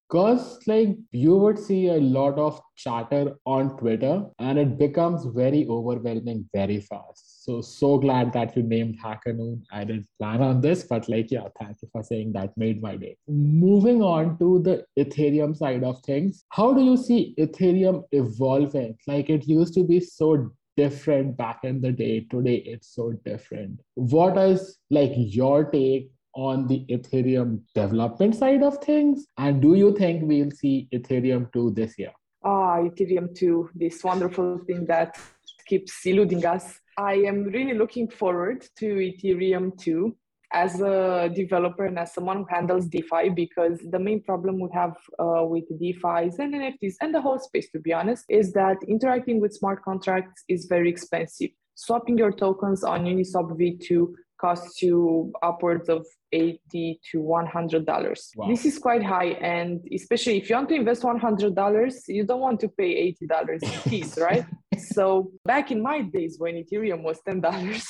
Because, 0.09 0.59
like, 0.67 0.95
you 1.11 1.35
would 1.35 1.57
see 1.57 1.87
a 1.87 1.97
lot 1.97 2.37
of 2.37 2.61
chatter 2.75 3.35
on 3.45 3.77
Twitter 3.77 4.23
and 4.39 4.59
it 4.59 4.77
becomes 4.77 5.25
very 5.25 5.67
overwhelming 5.67 6.47
very 6.53 6.79
fast 6.79 7.35
so, 7.45 7.61
so 7.61 7.97
glad 7.99 8.33
that 8.33 8.57
you 8.57 8.63
named 8.63 8.97
HackerNoon. 8.99 9.61
I 9.71 9.83
didn't 9.83 10.07
plan 10.19 10.41
on 10.41 10.61
this, 10.61 10.83
but 10.83 11.07
like, 11.07 11.29
yeah, 11.29 11.47
thank 11.59 11.77
you 11.81 11.87
for 11.91 12.01
saying 12.03 12.33
that 12.33 12.57
made 12.57 12.81
my 12.81 12.95
day. 12.95 13.17
Moving 13.27 14.01
on 14.01 14.39
to 14.39 14.59
the 14.63 14.85
Ethereum 14.97 15.55
side 15.55 15.83
of 15.83 16.01
things, 16.01 16.43
how 16.49 16.73
do 16.73 16.83
you 16.83 16.97
see 16.97 17.35
Ethereum 17.39 18.03
evolving? 18.11 18.97
Like, 19.05 19.29
it 19.29 19.47
used 19.47 19.75
to 19.75 19.83
be 19.83 19.99
so 19.99 20.51
different 20.75 21.37
back 21.37 21.59
in 21.63 21.81
the 21.81 21.91
day. 21.91 22.25
Today, 22.31 22.55
it's 22.65 22.95
so 22.95 23.13
different. 23.23 23.79
What 23.93 24.37
is 24.37 24.79
like 24.89 25.11
your 25.15 25.65
take 25.65 26.09
on 26.35 26.67
the 26.67 26.85
Ethereum 26.89 27.61
development 27.73 28.35
side 28.35 28.61
of 28.61 28.77
things? 28.79 29.25
And 29.37 29.61
do 29.61 29.73
you 29.75 29.95
think 29.95 30.23
we'll 30.23 30.51
see 30.51 30.87
Ethereum 30.93 31.51
2 31.53 31.71
this 31.71 31.97
year? 31.97 32.11
Ah, 32.43 32.77
Ethereum 32.77 33.33
2, 33.33 33.71
this 33.73 34.03
wonderful 34.03 34.59
thing 34.67 34.85
that 34.85 35.17
keeps 35.65 36.05
eluding 36.05 36.45
us. 36.45 36.79
I 36.97 37.15
am 37.15 37.45
really 37.45 37.73
looking 37.73 38.09
forward 38.09 38.67
to 38.77 38.85
Ethereum 38.85 39.77
2 39.79 40.15
as 40.53 40.79
a 40.79 41.29
developer 41.33 41.85
and 41.85 41.99
as 41.99 42.13
someone 42.13 42.37
who 42.37 42.45
handles 42.49 42.87
DeFi 42.87 43.29
because 43.29 43.79
the 43.89 43.99
main 43.99 44.21
problem 44.21 44.59
we 44.59 44.69
have 44.73 44.95
uh, 45.19 45.43
with 45.43 45.65
DeFi's 45.79 46.39
and 46.39 46.53
NFTs 46.53 46.95
and 47.01 47.13
the 47.13 47.21
whole 47.21 47.39
space, 47.39 47.69
to 47.71 47.79
be 47.79 47.91
honest, 47.91 48.25
is 48.29 48.53
that 48.53 48.77
interacting 48.87 49.41
with 49.41 49.53
smart 49.53 49.83
contracts 49.83 50.43
is 50.47 50.65
very 50.65 50.89
expensive. 50.89 51.49
Swapping 51.75 52.17
your 52.17 52.31
tokens 52.31 52.83
on 52.83 53.03
Uniswap 53.05 53.49
V2 53.59 54.13
costs 54.39 54.81
you 54.81 55.31
upwards 55.41 55.89
of 55.89 56.05
80 56.31 56.99
to 57.11 57.21
100 57.21 57.85
dollars 57.85 58.31
wow. 58.35 58.47
this 58.47 58.65
is 58.65 58.77
quite 58.77 59.03
high 59.03 59.31
and 59.41 59.81
especially 59.93 60.37
if 60.37 60.49
you 60.49 60.55
want 60.55 60.69
to 60.69 60.75
invest 60.75 61.03
100 61.03 61.55
dollars 61.55 62.03
you 62.07 62.25
don't 62.25 62.41
want 62.41 62.59
to 62.59 62.67
pay 62.67 62.91
80 62.95 63.27
dollars 63.27 63.63
in 63.63 63.69
fees 63.69 64.17
right 64.19 64.45
so 64.77 65.31
back 65.45 65.71
in 65.71 65.81
my 65.81 66.01
days 66.01 66.35
when 66.37 66.55
ethereum 66.55 67.03
was 67.03 67.19
10 67.25 67.41
dollars 67.41 67.85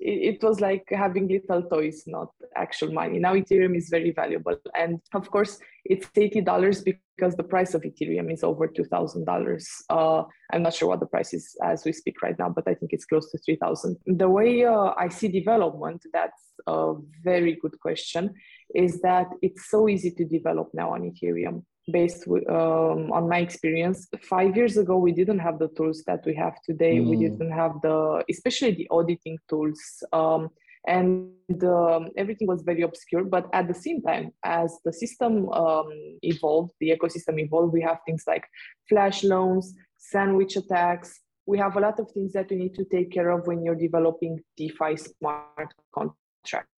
it, 0.00 0.42
was 0.42 0.60
like 0.60 0.84
having 0.90 1.28
little 1.28 1.62
toys, 1.62 2.04
not 2.06 2.28
actual 2.56 2.92
money. 2.92 3.18
Now 3.18 3.34
Ethereum 3.34 3.76
is 3.76 3.88
very 3.88 4.12
valuable. 4.12 4.56
And 4.74 5.00
of 5.14 5.30
course, 5.30 5.58
it's 5.84 6.06
$80 6.06 6.84
because 6.84 7.36
the 7.36 7.42
price 7.42 7.74
of 7.74 7.82
Ethereum 7.82 8.32
is 8.32 8.42
over 8.42 8.68
$2,000. 8.68 9.64
Uh, 9.90 10.24
I'm 10.52 10.62
not 10.62 10.74
sure 10.74 10.88
what 10.88 11.00
the 11.00 11.06
price 11.06 11.34
is 11.34 11.56
as 11.62 11.84
we 11.84 11.92
speak 11.92 12.22
right 12.22 12.38
now, 12.38 12.48
but 12.48 12.64
I 12.66 12.74
think 12.74 12.92
it's 12.92 13.04
close 13.04 13.30
to 13.32 13.38
3000 13.38 13.96
The 14.06 14.28
way 14.28 14.64
uh, 14.64 14.92
I 14.96 15.08
see 15.08 15.28
development, 15.28 16.02
that's 16.12 16.42
a 16.66 16.94
very 17.22 17.58
good 17.60 17.78
question, 17.80 18.34
is 18.74 19.00
that 19.02 19.28
it's 19.42 19.70
so 19.70 19.88
easy 19.88 20.10
to 20.12 20.24
develop 20.24 20.70
now 20.74 20.94
on 20.94 21.02
Ethereum 21.02 21.64
based 21.90 22.26
um, 22.28 23.12
on 23.12 23.28
my 23.28 23.38
experience 23.38 24.08
five 24.22 24.56
years 24.56 24.76
ago 24.76 24.96
we 24.96 25.12
didn't 25.12 25.38
have 25.38 25.58
the 25.58 25.68
tools 25.68 26.02
that 26.06 26.24
we 26.24 26.34
have 26.34 26.54
today 26.62 26.96
mm. 26.96 27.08
we 27.08 27.16
didn't 27.16 27.50
have 27.50 27.72
the 27.82 28.24
especially 28.30 28.72
the 28.72 28.88
auditing 28.90 29.38
tools 29.48 30.02
um, 30.12 30.48
and 30.86 31.30
um, 31.64 32.08
everything 32.16 32.46
was 32.46 32.62
very 32.62 32.82
obscure 32.82 33.24
but 33.24 33.48
at 33.52 33.68
the 33.68 33.74
same 33.74 34.00
time 34.02 34.30
as 34.44 34.78
the 34.84 34.92
system 34.92 35.48
um, 35.50 35.88
evolved 36.22 36.72
the 36.80 36.90
ecosystem 36.90 37.38
evolved 37.38 37.72
we 37.72 37.82
have 37.82 37.98
things 38.06 38.24
like 38.26 38.46
flash 38.88 39.22
loans 39.22 39.74
sandwich 39.98 40.56
attacks 40.56 41.20
we 41.46 41.58
have 41.58 41.76
a 41.76 41.80
lot 41.80 42.00
of 42.00 42.10
things 42.12 42.32
that 42.32 42.48
we 42.48 42.56
need 42.56 42.74
to 42.74 42.84
take 42.86 43.10
care 43.12 43.30
of 43.30 43.46
when 43.46 43.62
you're 43.62 43.74
developing 43.74 44.40
defi 44.56 44.96
smart 44.96 45.74
contracts 45.94 46.70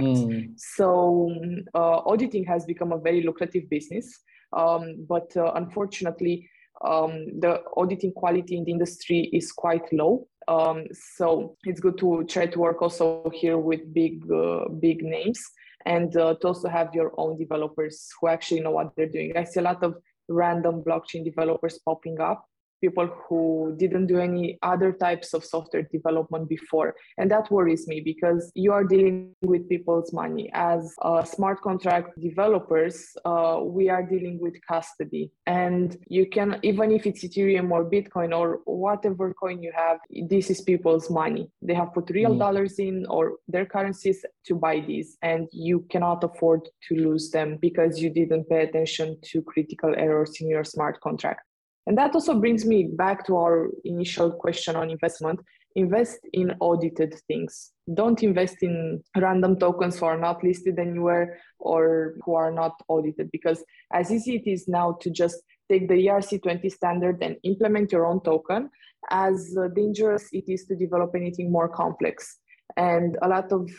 Mm. 0.00 0.54
So 0.56 1.34
uh, 1.74 2.00
auditing 2.06 2.44
has 2.44 2.64
become 2.64 2.92
a 2.92 2.98
very 2.98 3.22
lucrative 3.22 3.68
business. 3.68 4.20
Um, 4.52 5.06
but 5.08 5.36
uh, 5.36 5.52
unfortunately, 5.54 6.48
um, 6.84 7.40
the 7.40 7.62
auditing 7.76 8.12
quality 8.12 8.56
in 8.56 8.64
the 8.64 8.72
industry 8.72 9.30
is 9.32 9.52
quite 9.52 9.92
low. 9.92 10.26
Um, 10.48 10.86
so 10.92 11.56
it's 11.64 11.80
good 11.80 11.98
to 11.98 12.24
try 12.24 12.46
to 12.46 12.58
work 12.58 12.82
also 12.82 13.30
here 13.32 13.58
with 13.58 13.92
big, 13.94 14.30
uh, 14.30 14.68
big 14.80 15.02
names 15.02 15.40
and 15.86 16.16
uh, 16.16 16.34
to 16.40 16.48
also 16.48 16.68
have 16.68 16.94
your 16.94 17.12
own 17.16 17.38
developers 17.38 18.08
who 18.20 18.28
actually 18.28 18.60
know 18.60 18.72
what 18.72 18.92
they're 18.96 19.08
doing. 19.08 19.36
I 19.36 19.44
see 19.44 19.60
a 19.60 19.62
lot 19.62 19.82
of 19.82 19.96
random 20.28 20.82
blockchain 20.82 21.24
developers 21.24 21.78
popping 21.84 22.20
up 22.20 22.44
people 22.82 23.08
who 23.22 23.74
didn't 23.78 24.08
do 24.08 24.18
any 24.18 24.58
other 24.62 24.92
types 24.92 25.32
of 25.32 25.44
software 25.44 25.84
development 25.96 26.48
before. 26.48 26.94
And 27.16 27.30
that 27.30 27.50
worries 27.50 27.86
me 27.86 28.00
because 28.00 28.50
you 28.54 28.72
are 28.72 28.84
dealing 28.84 29.34
with 29.40 29.68
people's 29.68 30.12
money. 30.12 30.50
As 30.52 30.94
uh, 31.00 31.22
smart 31.22 31.62
contract 31.62 32.20
developers, 32.20 32.96
uh, 33.24 33.60
we 33.62 33.88
are 33.88 34.02
dealing 34.02 34.38
with 34.40 34.54
custody. 34.66 35.30
And 35.46 35.96
you 36.08 36.28
can, 36.28 36.58
even 36.62 36.90
if 36.90 37.06
it's 37.06 37.24
Ethereum 37.24 37.70
or 37.70 37.88
Bitcoin 37.88 38.36
or 38.36 38.60
whatever 38.64 39.32
coin 39.32 39.62
you 39.62 39.72
have, 39.74 39.98
this 40.28 40.50
is 40.50 40.60
people's 40.60 41.08
money. 41.08 41.50
They 41.62 41.74
have 41.74 41.94
put 41.94 42.10
real 42.10 42.34
mm. 42.34 42.38
dollars 42.38 42.78
in 42.78 43.06
or 43.06 43.38
their 43.46 43.66
currencies 43.66 44.24
to 44.46 44.54
buy 44.56 44.80
these. 44.80 45.16
And 45.22 45.48
you 45.52 45.86
cannot 45.90 46.24
afford 46.24 46.68
to 46.88 46.94
lose 46.96 47.30
them 47.30 47.58
because 47.60 48.00
you 48.02 48.10
didn't 48.10 48.48
pay 48.48 48.64
attention 48.64 49.18
to 49.30 49.42
critical 49.42 49.94
errors 49.96 50.40
in 50.40 50.48
your 50.48 50.64
smart 50.64 51.00
contract. 51.00 51.42
And 51.86 51.98
that 51.98 52.14
also 52.14 52.38
brings 52.38 52.64
me 52.64 52.84
back 52.84 53.26
to 53.26 53.36
our 53.36 53.70
initial 53.84 54.30
question 54.30 54.76
on 54.76 54.90
investment. 54.90 55.40
Invest 55.74 56.18
in 56.32 56.54
audited 56.60 57.14
things. 57.26 57.72
Don't 57.94 58.22
invest 58.22 58.62
in 58.62 59.02
random 59.16 59.58
tokens 59.58 59.98
who 59.98 60.06
are 60.06 60.18
not 60.18 60.44
listed 60.44 60.78
anywhere 60.78 61.38
or 61.58 62.14
who 62.24 62.34
are 62.34 62.52
not 62.52 62.74
audited 62.88 63.30
because 63.32 63.64
as 63.92 64.12
easy 64.12 64.36
it 64.36 64.48
is 64.48 64.68
now 64.68 64.92
to 65.00 65.10
just 65.10 65.42
take 65.70 65.88
the 65.88 65.94
ERC20 65.94 66.70
standard 66.70 67.22
and 67.22 67.36
implement 67.44 67.90
your 67.90 68.06
own 68.06 68.20
token, 68.22 68.68
as 69.10 69.56
dangerous 69.74 70.28
it 70.32 70.44
is 70.48 70.66
to 70.66 70.76
develop 70.76 71.12
anything 71.16 71.50
more 71.50 71.68
complex. 71.68 72.38
And 72.76 73.16
a 73.22 73.28
lot 73.28 73.50
of 73.52 73.70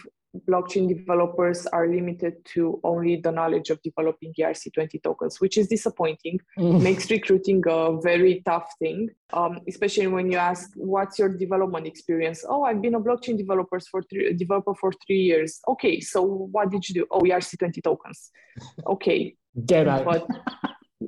blockchain 0.50 0.88
developers 0.88 1.66
are 1.68 1.88
limited 1.88 2.34
to 2.54 2.80
only 2.84 3.18
the 3.18 3.32
knowledge 3.32 3.70
of 3.70 3.82
developing 3.84 4.34
ERC20 4.40 5.02
tokens, 5.04 5.40
which 5.40 5.58
is 5.58 5.68
disappointing, 5.68 6.40
mm. 6.58 6.82
makes 6.82 7.10
recruiting 7.12 7.64
a 7.68 8.00
very 8.02 8.42
tough 8.46 8.70
thing, 8.80 9.10
um, 9.34 9.60
especially 9.68 10.08
when 10.08 10.32
you 10.32 10.38
ask, 10.38 10.72
what's 10.76 11.20
your 11.20 11.30
development 11.30 11.86
experience? 11.86 12.44
Oh, 12.48 12.64
I've 12.64 12.82
been 12.82 12.96
a 12.96 13.00
blockchain 13.00 13.38
developer 13.38 13.80
for 13.80 14.02
three, 14.04 14.34
developer 14.34 14.74
for 14.74 14.92
three 15.06 15.22
years. 15.22 15.60
Okay, 15.68 16.00
so 16.00 16.24
what 16.24 16.72
did 16.72 16.88
you 16.90 16.96
do? 16.96 17.08
Oh, 17.12 17.22
ERC20 17.22 17.84
tokens. 17.84 18.32
okay, 18.88 19.36
Get 19.66 19.88
out. 19.88 20.06
But 20.06 20.28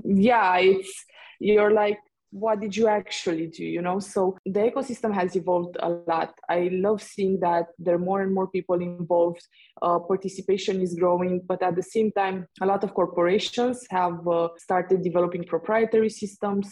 yeah, 0.03 0.58
it's 0.58 1.05
you're 1.39 1.72
like 1.72 2.00
what 2.36 2.60
did 2.60 2.75
you 2.75 2.88
actually 2.88 3.48
do 3.48 3.63
you 3.63 3.82
know? 3.82 4.00
So 4.00 4.38
the 4.46 4.60
ecosystem 4.70 5.13
has 5.13 5.38
evolved 5.38 5.77
a 5.80 5.89
lot. 5.89 6.34
I 6.50 6.70
love 6.74 7.01
seeing 7.01 7.39
that 7.39 7.68
there 7.80 7.96
are 7.96 8.06
more 8.10 8.22
and 8.22 8.34
more 8.34 8.48
people 8.48 8.82
involved. 8.82 9.42
Uh, 9.82 10.00
participation 10.00 10.82
is 10.82 10.96
growing 10.96 11.42
but 11.48 11.63
at 11.63 11.75
the 11.75 11.84
same 11.84 12.12
time 12.12 12.48
a 12.62 12.65
lot 12.65 12.84
of 12.84 12.94
corporations 12.94 13.86
have 13.89 14.27
uh, 14.27 14.50
started 14.58 15.01
developing 15.01 15.46
proprietary 15.46 16.10
systems. 16.10 16.68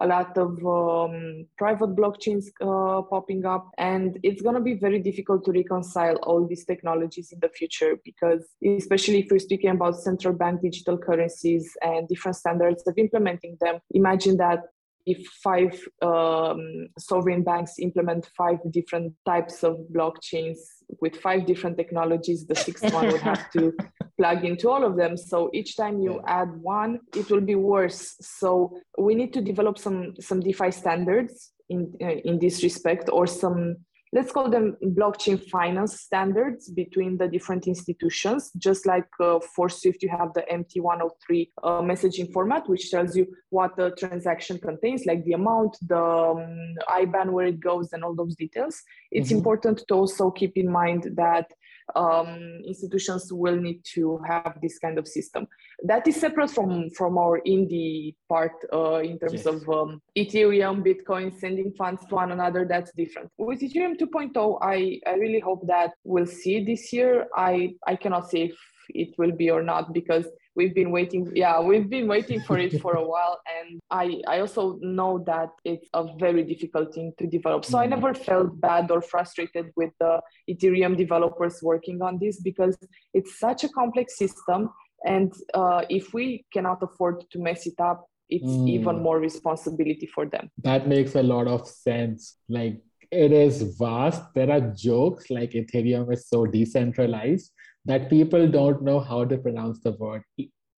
A 0.00 0.06
lot 0.06 0.38
of 0.38 0.50
um, 0.64 1.46
private 1.56 1.96
blockchains 1.96 2.44
uh, 2.60 3.02
popping 3.02 3.44
up 3.44 3.68
and 3.78 4.20
it's 4.22 4.42
going 4.42 4.54
to 4.54 4.60
be 4.60 4.74
very 4.74 5.00
difficult 5.00 5.44
to 5.46 5.50
reconcile 5.50 6.14
all 6.22 6.46
these 6.46 6.64
technologies 6.64 7.32
in 7.32 7.40
the 7.40 7.48
future 7.48 7.98
because 8.04 8.46
especially 8.64 9.18
if 9.18 9.26
we're 9.32 9.40
speaking 9.40 9.70
about 9.70 9.96
central 9.96 10.34
bank 10.34 10.62
digital 10.62 10.96
currencies 10.96 11.76
and 11.82 12.06
different 12.06 12.36
standards 12.36 12.84
of 12.86 12.94
implementing 12.96 13.56
them 13.60 13.80
imagine 13.90 14.36
that 14.36 14.60
if 15.08 15.26
five 15.42 15.72
um, 16.02 16.88
sovereign 16.98 17.42
banks 17.42 17.78
implement 17.78 18.28
five 18.36 18.58
different 18.70 19.14
types 19.24 19.64
of 19.64 19.78
blockchains 19.90 20.58
with 21.00 21.16
five 21.16 21.46
different 21.46 21.78
technologies, 21.78 22.46
the 22.46 22.54
sixth 22.54 22.92
one 22.92 23.06
would 23.10 23.22
have 23.22 23.50
to 23.52 23.72
plug 24.18 24.44
into 24.44 24.68
all 24.68 24.84
of 24.84 24.96
them. 24.96 25.16
So 25.16 25.48
each 25.54 25.78
time 25.78 26.02
you 26.02 26.20
add 26.26 26.50
one, 26.60 27.00
it 27.16 27.30
will 27.30 27.40
be 27.40 27.54
worse. 27.54 28.16
So 28.20 28.76
we 28.98 29.14
need 29.14 29.32
to 29.32 29.40
develop 29.40 29.78
some 29.78 30.14
some 30.20 30.40
DeFi 30.40 30.70
standards 30.70 31.52
in 31.70 31.80
in 32.00 32.38
this 32.38 32.62
respect, 32.62 33.08
or 33.10 33.26
some 33.26 33.76
let's 34.12 34.32
call 34.32 34.48
them 34.48 34.76
blockchain 34.82 35.42
finance 35.50 36.00
standards 36.00 36.70
between 36.70 37.16
the 37.18 37.28
different 37.28 37.66
institutions. 37.66 38.50
Just 38.56 38.86
like 38.86 39.06
uh, 39.20 39.38
for 39.54 39.68
Swift, 39.68 40.02
you 40.02 40.08
have 40.08 40.32
the 40.34 40.44
MT103 40.52 41.50
uh, 41.62 41.80
messaging 41.80 42.32
format, 42.32 42.68
which 42.68 42.90
tells 42.90 43.16
you 43.16 43.26
what 43.50 43.76
the 43.76 43.90
transaction 43.98 44.58
contains, 44.58 45.06
like 45.06 45.24
the 45.24 45.32
amount, 45.32 45.76
the 45.86 45.98
um, 45.98 46.74
IBAN, 46.88 47.30
where 47.30 47.46
it 47.46 47.60
goes, 47.60 47.92
and 47.92 48.04
all 48.04 48.14
those 48.14 48.34
details. 48.36 48.82
It's 49.10 49.28
mm-hmm. 49.28 49.38
important 49.38 49.84
to 49.88 49.94
also 49.94 50.30
keep 50.30 50.56
in 50.56 50.70
mind 50.70 51.12
that 51.16 51.50
um, 51.96 52.60
institutions 52.66 53.32
will 53.32 53.56
need 53.56 53.80
to 53.94 54.18
have 54.26 54.58
this 54.62 54.78
kind 54.78 54.98
of 54.98 55.06
system. 55.06 55.46
That 55.84 56.06
is 56.06 56.16
separate 56.16 56.50
from 56.50 56.90
from 56.90 57.18
our 57.18 57.40
indie 57.46 58.14
part 58.28 58.52
uh, 58.72 59.00
in 59.00 59.18
terms 59.18 59.44
yes. 59.44 59.46
of 59.46 59.68
um, 59.68 60.02
Ethereum, 60.16 60.84
Bitcoin, 60.84 61.38
sending 61.38 61.72
funds 61.72 62.04
to 62.06 62.14
one 62.14 62.32
another. 62.32 62.66
That's 62.68 62.92
different. 62.92 63.30
With 63.38 63.60
Ethereum 63.60 63.96
2.0, 63.98 64.58
I 64.62 65.00
I 65.06 65.14
really 65.14 65.40
hope 65.40 65.66
that 65.66 65.92
we'll 66.04 66.26
see 66.26 66.64
this 66.64 66.92
year. 66.92 67.26
I 67.36 67.74
I 67.86 67.96
cannot 67.96 68.30
say 68.30 68.42
if 68.50 68.58
it 68.88 69.14
will 69.18 69.32
be 69.32 69.50
or 69.50 69.62
not 69.62 69.92
because 69.92 70.26
we've 70.58 70.74
been 70.74 70.90
waiting 70.90 71.30
yeah 71.34 71.60
we've 71.60 71.88
been 71.88 72.08
waiting 72.08 72.40
for 72.40 72.58
it 72.58 72.80
for 72.82 72.94
a 72.94 73.04
while 73.12 73.40
and 73.56 73.80
i 73.90 74.20
i 74.26 74.40
also 74.40 74.78
know 74.82 75.22
that 75.26 75.50
it's 75.64 75.88
a 75.94 76.04
very 76.18 76.42
difficult 76.42 76.92
thing 76.94 77.12
to 77.18 77.26
develop 77.26 77.64
so 77.64 77.78
i 77.78 77.86
mm. 77.86 77.90
never 77.90 78.12
felt 78.12 78.60
bad 78.60 78.90
or 78.90 79.00
frustrated 79.00 79.66
with 79.76 79.92
the 80.00 80.20
ethereum 80.50 80.96
developers 80.96 81.60
working 81.62 82.02
on 82.02 82.18
this 82.18 82.40
because 82.40 82.76
it's 83.14 83.38
such 83.38 83.64
a 83.64 83.68
complex 83.68 84.18
system 84.18 84.70
and 85.04 85.32
uh, 85.54 85.82
if 85.88 86.12
we 86.12 86.44
cannot 86.52 86.82
afford 86.82 87.24
to 87.30 87.38
mess 87.38 87.66
it 87.66 87.78
up 87.78 88.06
it's 88.28 88.44
mm. 88.44 88.68
even 88.68 89.00
more 89.00 89.20
responsibility 89.20 90.06
for 90.06 90.26
them 90.26 90.50
that 90.58 90.88
makes 90.88 91.14
a 91.14 91.22
lot 91.22 91.46
of 91.46 91.66
sense 91.66 92.36
like 92.48 92.76
it 93.10 93.32
is 93.32 93.62
vast 93.78 94.22
there 94.34 94.50
are 94.50 94.60
jokes 94.60 95.30
like 95.30 95.52
ethereum 95.52 96.12
is 96.12 96.28
so 96.28 96.44
decentralized 96.44 97.52
that 97.84 98.10
people 98.10 98.48
don't 98.48 98.82
know 98.82 99.00
how 99.00 99.24
to 99.24 99.38
pronounce 99.38 99.80
the 99.80 99.92
word 99.92 100.22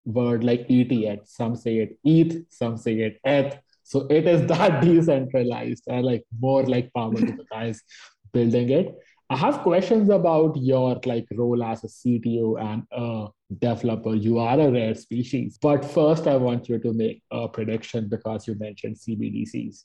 word 0.05 0.45
like 0.45 0.67
ETH. 0.69 1.29
Some 1.29 1.57
say 1.57 1.79
it 1.79 1.99
ETH, 2.05 2.47
some 2.51 2.77
say 2.77 3.01
it 3.01 3.21
ETH. 3.25 3.59
So 3.85 4.07
it 4.09 4.27
is 4.27 4.47
that 4.53 4.83
decentralized 4.83 5.85
and 5.89 6.05
like 6.05 6.25
more 6.39 6.65
like 6.65 6.93
power 6.95 7.15
to 7.15 7.33
the 7.33 7.45
guys 7.51 7.83
building 8.33 8.71
it. 8.71 8.95
I 9.29 9.37
have 9.37 9.61
questions 9.61 10.11
about 10.11 10.57
your 10.57 11.01
like 11.05 11.27
role 11.33 11.63
as 11.63 11.85
a 11.85 11.87
CTO 11.87 12.61
and 12.61 12.83
a 12.91 13.29
developer. 13.61 14.15
You 14.15 14.39
are 14.41 14.59
a 14.59 14.71
rare 14.71 14.95
species. 14.97 15.57
But 15.61 15.85
first 15.85 16.27
I 16.27 16.37
want 16.37 16.69
you 16.69 16.79
to 16.81 16.93
make 16.93 17.23
a 17.31 17.49
prediction 17.49 18.09
because 18.09 18.49
you 18.49 18.57
mentioned 18.57 18.97
CBDCs. 18.97 19.85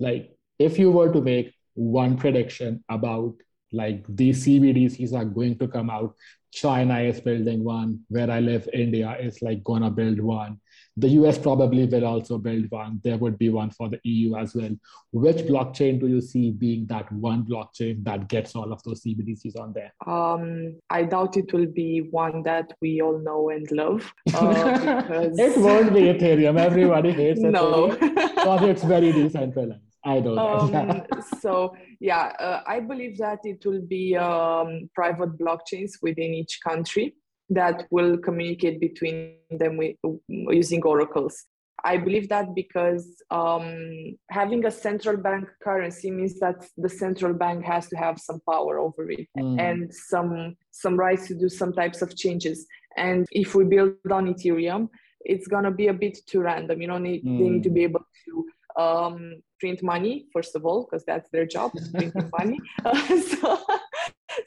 Like 0.00 0.30
if 0.58 0.78
you 0.78 0.90
were 0.90 1.12
to 1.12 1.20
make 1.20 1.54
one 1.74 2.16
prediction 2.16 2.82
about 2.88 3.34
like 3.76 4.04
these 4.08 4.44
CBDCs 4.46 5.12
are 5.12 5.24
going 5.24 5.58
to 5.58 5.68
come 5.68 5.90
out 5.90 6.14
China 6.56 7.00
is 7.00 7.20
building 7.20 7.62
one. 7.62 8.00
Where 8.08 8.30
I 8.30 8.40
live, 8.40 8.68
India 8.72 9.16
is 9.20 9.42
like 9.42 9.62
gonna 9.62 9.90
build 9.90 10.20
one. 10.20 10.58
The 10.96 11.08
US 11.20 11.36
probably 11.36 11.84
will 11.84 12.06
also 12.06 12.38
build 12.38 12.70
one. 12.70 13.00
There 13.04 13.18
would 13.18 13.36
be 13.38 13.50
one 13.50 13.70
for 13.70 13.90
the 13.90 14.00
EU 14.04 14.36
as 14.36 14.54
well. 14.54 14.70
Which 15.12 15.42
blockchain 15.50 16.00
do 16.00 16.06
you 16.06 16.22
see 16.22 16.50
being 16.52 16.86
that 16.86 17.12
one 17.12 17.44
blockchain 17.44 18.02
that 18.04 18.28
gets 18.28 18.56
all 18.56 18.72
of 18.72 18.82
those 18.84 19.02
CBDCs 19.02 19.60
on 19.60 19.74
there? 19.74 19.92
Um, 20.06 20.76
I 20.88 21.02
doubt 21.02 21.36
it 21.36 21.52
will 21.52 21.66
be 21.66 22.08
one 22.10 22.42
that 22.44 22.72
we 22.80 23.02
all 23.02 23.18
know 23.18 23.50
and 23.50 23.70
love. 23.70 24.10
Uh, 24.34 25.02
because... 25.02 25.38
it 25.38 25.58
won't 25.58 25.92
be 25.92 26.04
Ethereum. 26.14 26.58
Everybody 26.58 27.12
hates 27.12 27.40
it. 27.40 27.50
No, 27.56 27.88
because 27.88 28.62
it's 28.62 28.84
very 28.84 29.12
decentralized. 29.12 29.85
I 30.06 30.20
don't 30.20 30.38
um, 30.38 31.02
so 31.40 31.76
yeah, 32.00 32.32
uh, 32.38 32.60
I 32.66 32.80
believe 32.80 33.18
that 33.18 33.40
it 33.42 33.66
will 33.66 33.82
be 33.82 34.16
um, 34.16 34.88
private 34.94 35.36
blockchains 35.36 35.92
within 36.00 36.32
each 36.32 36.60
country 36.62 37.14
that 37.50 37.86
will 37.90 38.16
communicate 38.18 38.80
between 38.80 39.34
them 39.50 39.76
with, 39.76 39.96
using 40.28 40.82
oracles. 40.84 41.44
I 41.84 41.96
believe 41.98 42.28
that 42.30 42.54
because 42.54 43.22
um, 43.30 44.16
having 44.30 44.64
a 44.64 44.70
central 44.70 45.16
bank 45.16 45.48
currency 45.62 46.10
means 46.10 46.38
that 46.40 46.66
the 46.76 46.88
central 46.88 47.34
bank 47.34 47.64
has 47.64 47.88
to 47.88 47.96
have 47.96 48.18
some 48.18 48.40
power 48.48 48.78
over 48.78 49.10
it 49.10 49.28
mm. 49.38 49.60
and 49.60 49.92
some 49.94 50.56
some 50.70 50.96
rights 50.96 51.28
to 51.28 51.34
do 51.34 51.48
some 51.48 51.72
types 51.72 52.00
of 52.00 52.16
changes. 52.16 52.66
And 52.96 53.26
if 53.30 53.54
we 53.54 53.64
build 53.64 53.94
on 54.10 54.32
Ethereum, 54.32 54.88
it's 55.20 55.46
gonna 55.46 55.70
be 55.70 55.88
a 55.88 55.92
bit 55.92 56.18
too 56.26 56.40
random. 56.40 56.80
You 56.80 56.88
know, 56.88 56.98
need, 56.98 57.24
mm. 57.24 57.38
they 57.38 57.48
need 57.50 57.62
to 57.64 57.70
be 57.70 57.82
able 57.82 58.00
to 58.24 58.46
um, 58.76 59.42
print 59.60 59.82
money 59.82 60.26
first 60.32 60.54
of 60.54 60.64
all 60.64 60.84
because 60.84 61.04
that's 61.06 61.30
their 61.30 61.46
job 61.46 61.72
printing 61.92 62.30
money. 62.38 62.58
Uh, 62.84 63.20
so, 63.40 63.58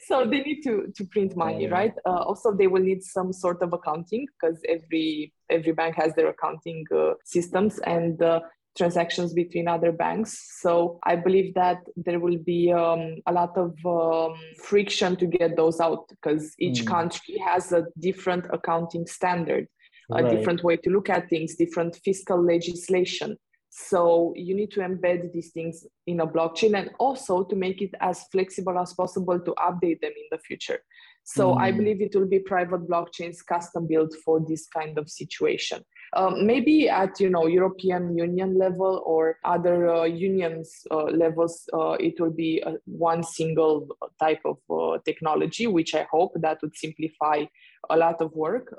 so 0.06 0.24
they 0.24 0.40
need 0.40 0.62
to 0.62 0.92
to 0.94 1.04
print 1.06 1.36
money 1.36 1.66
right? 1.66 1.94
Uh, 2.06 2.22
also 2.22 2.54
they 2.54 2.66
will 2.66 2.82
need 2.82 3.02
some 3.02 3.32
sort 3.32 3.62
of 3.62 3.72
accounting 3.72 4.26
because 4.26 4.60
every 4.68 5.32
every 5.50 5.72
bank 5.72 5.96
has 5.96 6.14
their 6.14 6.28
accounting 6.28 6.84
uh, 6.94 7.12
systems 7.24 7.78
and 7.80 8.22
uh, 8.22 8.40
transactions 8.76 9.32
between 9.32 9.66
other 9.66 9.92
banks. 9.92 10.60
So 10.60 11.00
i 11.04 11.16
believe 11.16 11.54
that 11.54 11.78
there 11.96 12.20
will 12.20 12.38
be 12.38 12.72
um, 12.72 13.16
a 13.26 13.32
lot 13.32 13.56
of 13.56 13.74
um, 13.84 14.38
friction 14.58 15.16
to 15.16 15.26
get 15.26 15.56
those 15.56 15.80
out 15.80 16.08
because 16.08 16.54
each 16.58 16.82
mm. 16.82 16.86
country 16.86 17.36
has 17.38 17.72
a 17.72 17.84
different 17.98 18.46
accounting 18.52 19.06
standard 19.06 19.66
a 20.12 20.22
right. 20.22 20.30
different 20.36 20.64
way 20.64 20.76
to 20.76 20.90
look 20.90 21.08
at 21.08 21.28
things 21.28 21.54
different 21.54 21.96
fiscal 22.04 22.42
legislation 22.42 23.36
so 23.70 24.34
you 24.36 24.54
need 24.54 24.72
to 24.72 24.80
embed 24.80 25.32
these 25.32 25.52
things 25.52 25.86
in 26.08 26.20
a 26.20 26.26
blockchain 26.26 26.76
and 26.76 26.90
also 26.98 27.44
to 27.44 27.54
make 27.54 27.80
it 27.80 27.94
as 28.00 28.24
flexible 28.32 28.76
as 28.76 28.92
possible 28.94 29.38
to 29.38 29.54
update 29.58 30.00
them 30.00 30.10
in 30.10 30.26
the 30.32 30.38
future. 30.38 30.80
So 31.22 31.54
mm. 31.54 31.60
I 31.60 31.70
believe 31.70 32.00
it 32.00 32.14
will 32.14 32.26
be 32.26 32.40
private 32.40 32.88
blockchains 32.88 33.36
custom 33.46 33.86
built 33.86 34.12
for 34.24 34.40
this 34.40 34.66
kind 34.66 34.98
of 34.98 35.08
situation. 35.08 35.84
Um, 36.16 36.44
maybe 36.44 36.88
at 36.88 37.20
you 37.20 37.30
know 37.30 37.46
European 37.46 38.16
Union 38.16 38.58
level 38.58 39.04
or 39.06 39.38
other 39.44 39.88
uh, 39.88 40.04
unions 40.04 40.84
uh, 40.90 41.04
levels, 41.04 41.68
uh, 41.72 41.92
it 42.00 42.18
will 42.18 42.32
be 42.32 42.60
one 42.86 43.22
single 43.22 43.86
type 44.18 44.40
of 44.44 44.58
uh, 44.68 44.98
technology, 45.04 45.68
which 45.68 45.94
I 45.94 46.08
hope 46.10 46.32
that 46.40 46.58
would 46.62 46.76
simplify 46.76 47.44
a 47.88 47.96
lot 47.96 48.20
of 48.20 48.32
work. 48.34 48.74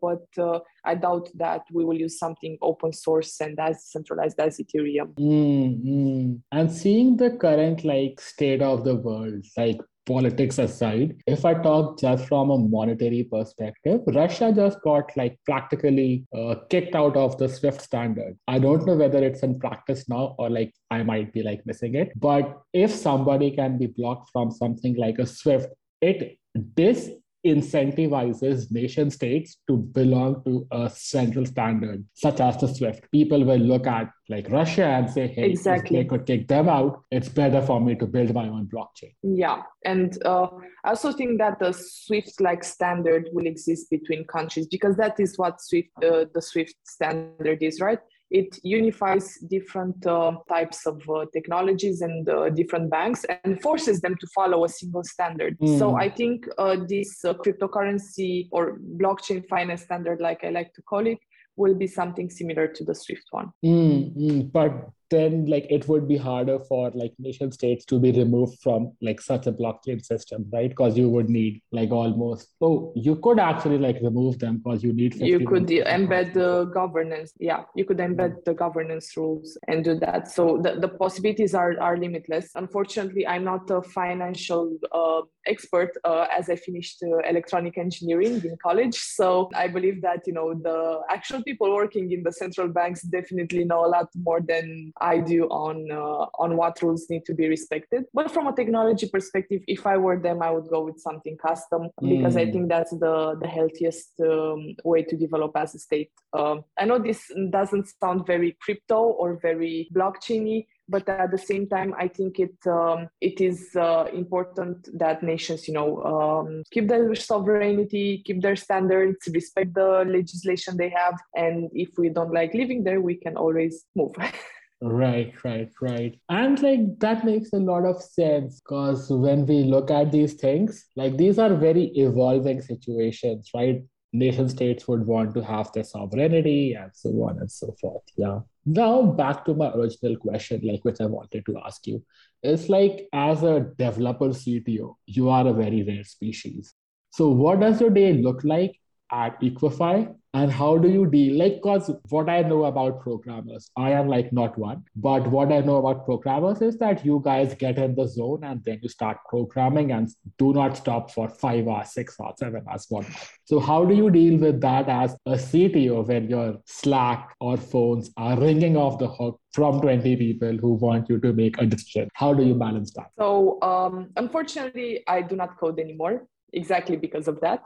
But 0.00 0.26
uh, 0.38 0.60
I 0.84 0.94
doubt 0.94 1.28
that 1.34 1.62
we 1.72 1.84
will 1.84 1.98
use 1.98 2.18
something 2.18 2.58
open 2.62 2.92
source 2.92 3.40
and 3.40 3.58
as 3.58 3.84
centralized 3.84 4.40
as 4.40 4.58
Ethereum. 4.58 5.14
Mm-hmm. 5.14 6.34
And 6.52 6.72
seeing 6.72 7.16
the 7.16 7.30
current 7.30 7.84
like 7.84 8.20
state 8.20 8.62
of 8.62 8.84
the 8.84 8.96
world, 8.96 9.44
like 9.56 9.80
politics 10.06 10.58
aside, 10.58 11.16
if 11.26 11.44
I 11.44 11.54
talk 11.54 12.00
just 12.00 12.26
from 12.26 12.50
a 12.50 12.58
monetary 12.58 13.24
perspective, 13.30 14.00
Russia 14.08 14.52
just 14.52 14.80
got 14.82 15.16
like 15.16 15.38
practically 15.46 16.26
uh, 16.36 16.56
kicked 16.68 16.94
out 16.94 17.16
of 17.16 17.38
the 17.38 17.48
SWIFT 17.48 17.80
standard. 17.80 18.36
I 18.48 18.58
don't 18.58 18.86
know 18.86 18.96
whether 18.96 19.22
it's 19.22 19.42
in 19.42 19.58
practice 19.58 20.08
now 20.08 20.34
or 20.38 20.50
like 20.50 20.72
I 20.90 21.02
might 21.02 21.32
be 21.32 21.42
like 21.42 21.64
missing 21.64 21.94
it. 21.94 22.12
But 22.16 22.60
if 22.72 22.90
somebody 22.90 23.50
can 23.52 23.78
be 23.78 23.86
blocked 23.86 24.30
from 24.32 24.50
something 24.50 24.96
like 24.96 25.18
a 25.18 25.26
SWIFT, 25.26 25.68
it 26.00 26.38
this 26.54 27.10
incentivizes 27.46 28.70
nation 28.70 29.10
states 29.10 29.58
to 29.68 29.76
belong 29.76 30.42
to 30.44 30.66
a 30.70 30.90
central 30.90 31.46
standard, 31.46 32.04
such 32.14 32.40
as 32.40 32.58
the 32.58 32.68
SWIFT. 32.68 33.10
People 33.10 33.44
will 33.44 33.58
look 33.58 33.86
at 33.86 34.10
like 34.28 34.48
Russia 34.50 34.84
and 34.84 35.10
say, 35.10 35.26
hey, 35.26 35.50
exactly. 35.50 35.98
if 35.98 36.04
they 36.04 36.08
could 36.08 36.26
kick 36.26 36.48
them 36.48 36.68
out, 36.68 37.02
it's 37.10 37.28
better 37.28 37.60
for 37.62 37.80
me 37.80 37.94
to 37.96 38.06
build 38.06 38.32
my 38.34 38.48
own 38.48 38.66
blockchain. 38.66 39.12
Yeah. 39.22 39.62
And 39.84 40.16
uh, 40.24 40.48
I 40.84 40.90
also 40.90 41.12
think 41.12 41.38
that 41.38 41.58
the 41.58 41.72
SWIFT 41.72 42.40
like 42.40 42.62
standard 42.62 43.28
will 43.32 43.46
exist 43.46 43.90
between 43.90 44.24
countries 44.26 44.66
because 44.66 44.96
that 44.96 45.18
is 45.18 45.36
what 45.36 45.60
SWIFT, 45.60 45.90
uh, 46.04 46.24
the 46.32 46.42
SWIFT 46.42 46.74
standard 46.84 47.62
is, 47.62 47.80
right? 47.80 47.98
It 48.30 48.58
unifies 48.62 49.38
different 49.48 50.06
uh, 50.06 50.32
types 50.48 50.86
of 50.86 51.02
uh, 51.10 51.26
technologies 51.32 52.00
and 52.00 52.28
uh, 52.28 52.48
different 52.50 52.90
banks 52.90 53.24
and 53.44 53.60
forces 53.60 54.00
them 54.00 54.16
to 54.20 54.26
follow 54.34 54.64
a 54.64 54.68
single 54.68 55.02
standard. 55.02 55.58
Mm. 55.58 55.78
So 55.78 55.96
I 55.96 56.08
think 56.08 56.46
uh, 56.58 56.76
this 56.88 57.24
uh, 57.24 57.34
cryptocurrency 57.34 58.48
or 58.52 58.78
blockchain 58.96 59.46
finance 59.48 59.82
standard, 59.82 60.20
like 60.20 60.44
I 60.44 60.50
like 60.50 60.72
to 60.74 60.82
call 60.82 61.06
it, 61.06 61.18
will 61.56 61.74
be 61.74 61.86
something 61.86 62.30
similar 62.30 62.68
to 62.68 62.84
the 62.84 62.94
Swift 62.94 63.26
one. 63.30 63.50
Mm, 63.64 64.52
but 64.52 64.72
then 65.10 65.44
like 65.46 65.66
it 65.68 65.86
would 65.88 66.06
be 66.08 66.16
harder 66.16 66.58
for 66.60 66.90
like 66.94 67.12
nation 67.18 67.50
states 67.50 67.84
to 67.84 67.98
be 67.98 68.12
removed 68.12 68.58
from 68.62 68.92
like 69.02 69.20
such 69.20 69.46
a 69.46 69.52
blockchain 69.52 70.04
system 70.04 70.46
right? 70.52 70.70
Because 70.70 70.96
you 70.96 71.08
would 71.08 71.28
need 71.28 71.62
like 71.72 71.90
almost 71.90 72.48
oh 72.60 72.92
you 72.94 73.16
could 73.16 73.38
actually 73.38 73.78
like 73.78 73.98
remove 74.02 74.38
them 74.38 74.58
because 74.58 74.82
you 74.82 74.92
need 74.92 75.14
you 75.16 75.46
could 75.46 75.66
embed 75.66 76.32
the 76.34 76.64
governance 76.66 77.32
yeah 77.38 77.64
you 77.74 77.84
could 77.84 77.98
embed 77.98 78.44
the 78.44 78.54
governance 78.54 79.16
rules 79.16 79.58
and 79.68 79.84
do 79.84 79.98
that. 79.98 80.30
So 80.30 80.60
the, 80.62 80.76
the 80.80 80.88
possibilities 80.88 81.54
are 81.54 81.78
are 81.80 81.96
limitless. 81.96 82.50
Unfortunately 82.54 83.26
i'm 83.26 83.44
not 83.44 83.70
a 83.70 83.82
financial 83.82 84.78
uh, 84.92 85.22
expert 85.46 85.90
uh, 86.04 86.26
as 86.30 86.48
i 86.48 86.56
finished 86.56 87.02
uh, 87.02 87.18
electronic 87.28 87.76
engineering 87.78 88.40
in 88.44 88.56
college. 88.62 88.94
So 88.94 89.48
i 89.54 89.66
believe 89.66 90.02
that 90.02 90.20
you 90.26 90.32
know 90.32 90.54
the 90.54 91.00
actual 91.10 91.42
people 91.42 91.74
working 91.74 92.12
in 92.12 92.22
the 92.22 92.32
central 92.32 92.68
banks 92.68 93.02
definitely 93.02 93.64
know 93.64 93.84
a 93.84 93.90
lot 93.96 94.08
more 94.14 94.40
than 94.40 94.92
I 95.00 95.18
do 95.18 95.44
on 95.44 95.90
uh, 95.90 96.26
on 96.42 96.56
what 96.56 96.80
rules 96.82 97.06
need 97.08 97.24
to 97.26 97.34
be 97.34 97.48
respected. 97.48 98.04
But 98.12 98.30
from 98.30 98.46
a 98.46 98.54
technology 98.54 99.08
perspective, 99.08 99.62
if 99.66 99.86
I 99.86 99.96
were 99.96 100.18
them, 100.18 100.42
I 100.42 100.50
would 100.50 100.68
go 100.68 100.84
with 100.84 100.98
something 100.98 101.36
custom 101.36 101.88
because 102.00 102.34
mm. 102.34 102.40
I 102.40 102.52
think 102.52 102.68
that's 102.68 102.90
the 102.90 103.36
the 103.40 103.48
healthiest 103.48 104.12
um, 104.20 104.74
way 104.84 105.02
to 105.02 105.16
develop 105.16 105.52
as 105.56 105.74
a 105.74 105.78
state. 105.78 106.10
Um, 106.32 106.64
I 106.78 106.84
know 106.84 106.98
this 106.98 107.30
doesn't 107.50 107.86
sound 108.02 108.26
very 108.26 108.56
crypto 108.60 109.00
or 109.20 109.38
very 109.40 109.88
blockchainy, 109.94 110.66
but 110.90 111.08
at 111.08 111.30
the 111.30 111.38
same 111.38 111.66
time 111.68 111.94
i 111.98 112.08
think 112.08 112.38
it 112.38 112.56
um, 112.66 113.08
it 113.20 113.40
is 113.40 113.76
uh, 113.76 114.06
important 114.12 114.76
that 114.98 115.22
nations 115.22 115.68
you 115.68 115.74
know 115.74 116.02
um, 116.12 116.62
keep 116.70 116.88
their 116.88 117.14
sovereignty 117.14 118.22
keep 118.26 118.42
their 118.42 118.56
standards 118.56 119.28
respect 119.32 119.72
the 119.74 120.04
legislation 120.06 120.76
they 120.76 120.90
have 120.90 121.16
and 121.36 121.70
if 121.72 121.90
we 121.96 122.08
don't 122.08 122.34
like 122.34 122.52
living 122.54 122.82
there 122.84 123.00
we 123.00 123.14
can 123.14 123.36
always 123.36 123.84
move 123.94 124.14
Right, 124.82 125.34
right, 125.44 125.70
right. 125.82 126.18
And 126.30 126.60
like 126.62 126.98
that 127.00 127.24
makes 127.24 127.52
a 127.52 127.58
lot 127.58 127.84
of 127.84 128.02
sense 128.02 128.60
because 128.60 129.10
when 129.10 129.44
we 129.44 129.62
look 129.64 129.90
at 129.90 130.10
these 130.10 130.34
things, 130.34 130.86
like 130.96 131.18
these 131.18 131.38
are 131.38 131.54
very 131.54 131.84
evolving 131.96 132.62
situations, 132.62 133.50
right? 133.54 133.82
Nation 134.14 134.48
states 134.48 134.88
would 134.88 135.06
want 135.06 135.34
to 135.34 135.42
have 135.44 135.70
their 135.72 135.84
sovereignty 135.84 136.72
and 136.72 136.90
so 136.94 137.10
on 137.10 137.38
and 137.40 137.50
so 137.52 137.74
forth. 137.78 138.02
Yeah. 138.16 138.40
Now 138.64 139.02
back 139.02 139.44
to 139.44 139.54
my 139.54 139.70
original 139.70 140.16
question, 140.16 140.62
like 140.64 140.82
which 140.82 141.00
I 141.00 141.06
wanted 141.06 141.44
to 141.46 141.58
ask 141.64 141.86
you. 141.86 142.02
It's 142.42 142.70
like 142.70 143.06
as 143.12 143.42
a 143.42 143.60
developer 143.76 144.32
CTO, 144.32 144.96
you 145.04 145.28
are 145.28 145.46
a 145.46 145.52
very 145.52 145.82
rare 145.82 146.04
species. 146.04 146.72
So 147.10 147.28
what 147.28 147.60
does 147.60 147.82
your 147.82 147.90
day 147.90 148.14
look 148.14 148.44
like 148.44 148.80
at 149.12 149.38
Equify 149.42 150.14
and 150.32 150.52
how 150.52 150.78
do 150.78 150.88
you 150.88 151.06
deal? 151.06 151.38
Like 151.38 151.56
because 151.56 151.90
what 152.08 152.28
i 152.28 152.42
know 152.42 152.64
about 152.64 153.00
programmers 153.00 153.70
i 153.76 153.90
am 153.90 154.08
like 154.08 154.32
not 154.32 154.56
one. 154.58 154.84
But 154.96 155.26
what 155.26 155.52
i 155.52 155.60
know 155.60 155.76
about 155.76 156.04
programmers 156.04 156.62
is 156.62 156.78
that 156.78 157.04
you 157.04 157.20
guys 157.24 157.54
get 157.54 157.78
in 157.78 157.94
the 157.94 158.06
zone 158.06 158.44
and 158.44 158.62
then 158.64 158.78
you 158.82 158.88
start 158.88 159.18
programming 159.28 159.92
and 159.92 160.08
do 160.38 160.52
not 160.52 160.76
stop 160.76 161.10
for 161.10 161.28
five 161.28 161.68
hours 161.68 161.92
six 161.92 162.18
hours 162.20 162.34
seven 162.38 162.64
hours 162.70 162.86
one 162.88 163.06
so 163.44 163.58
how 163.58 163.84
do 163.84 163.94
you 163.94 164.10
deal 164.10 164.38
with 164.38 164.60
that 164.60 164.88
as 164.88 165.16
a 165.26 165.32
cto 165.32 166.06
when 166.06 166.28
your 166.28 166.58
slack 166.66 167.34
or 167.40 167.56
phones 167.56 168.10
are 168.16 168.38
ringing 168.38 168.76
off 168.76 168.98
the 168.98 169.08
hook 169.08 169.40
from 169.52 169.80
20 169.80 170.16
people 170.16 170.56
who 170.58 170.74
want 170.74 171.08
you 171.08 171.18
to 171.18 171.32
make 171.32 171.60
a 171.60 171.66
decision? 171.66 172.08
How 172.14 172.32
do 172.32 172.44
you 172.44 172.54
balance 172.54 172.92
that? 172.92 173.10
So 173.18 173.60
um, 173.62 174.10
unfortunately 174.16 175.02
i 175.08 175.20
do 175.20 175.36
not 175.36 175.58
code 175.58 175.80
anymore 175.80 176.26
exactly 176.52 176.96
because 176.96 177.28
of 177.28 177.40
that. 177.40 177.62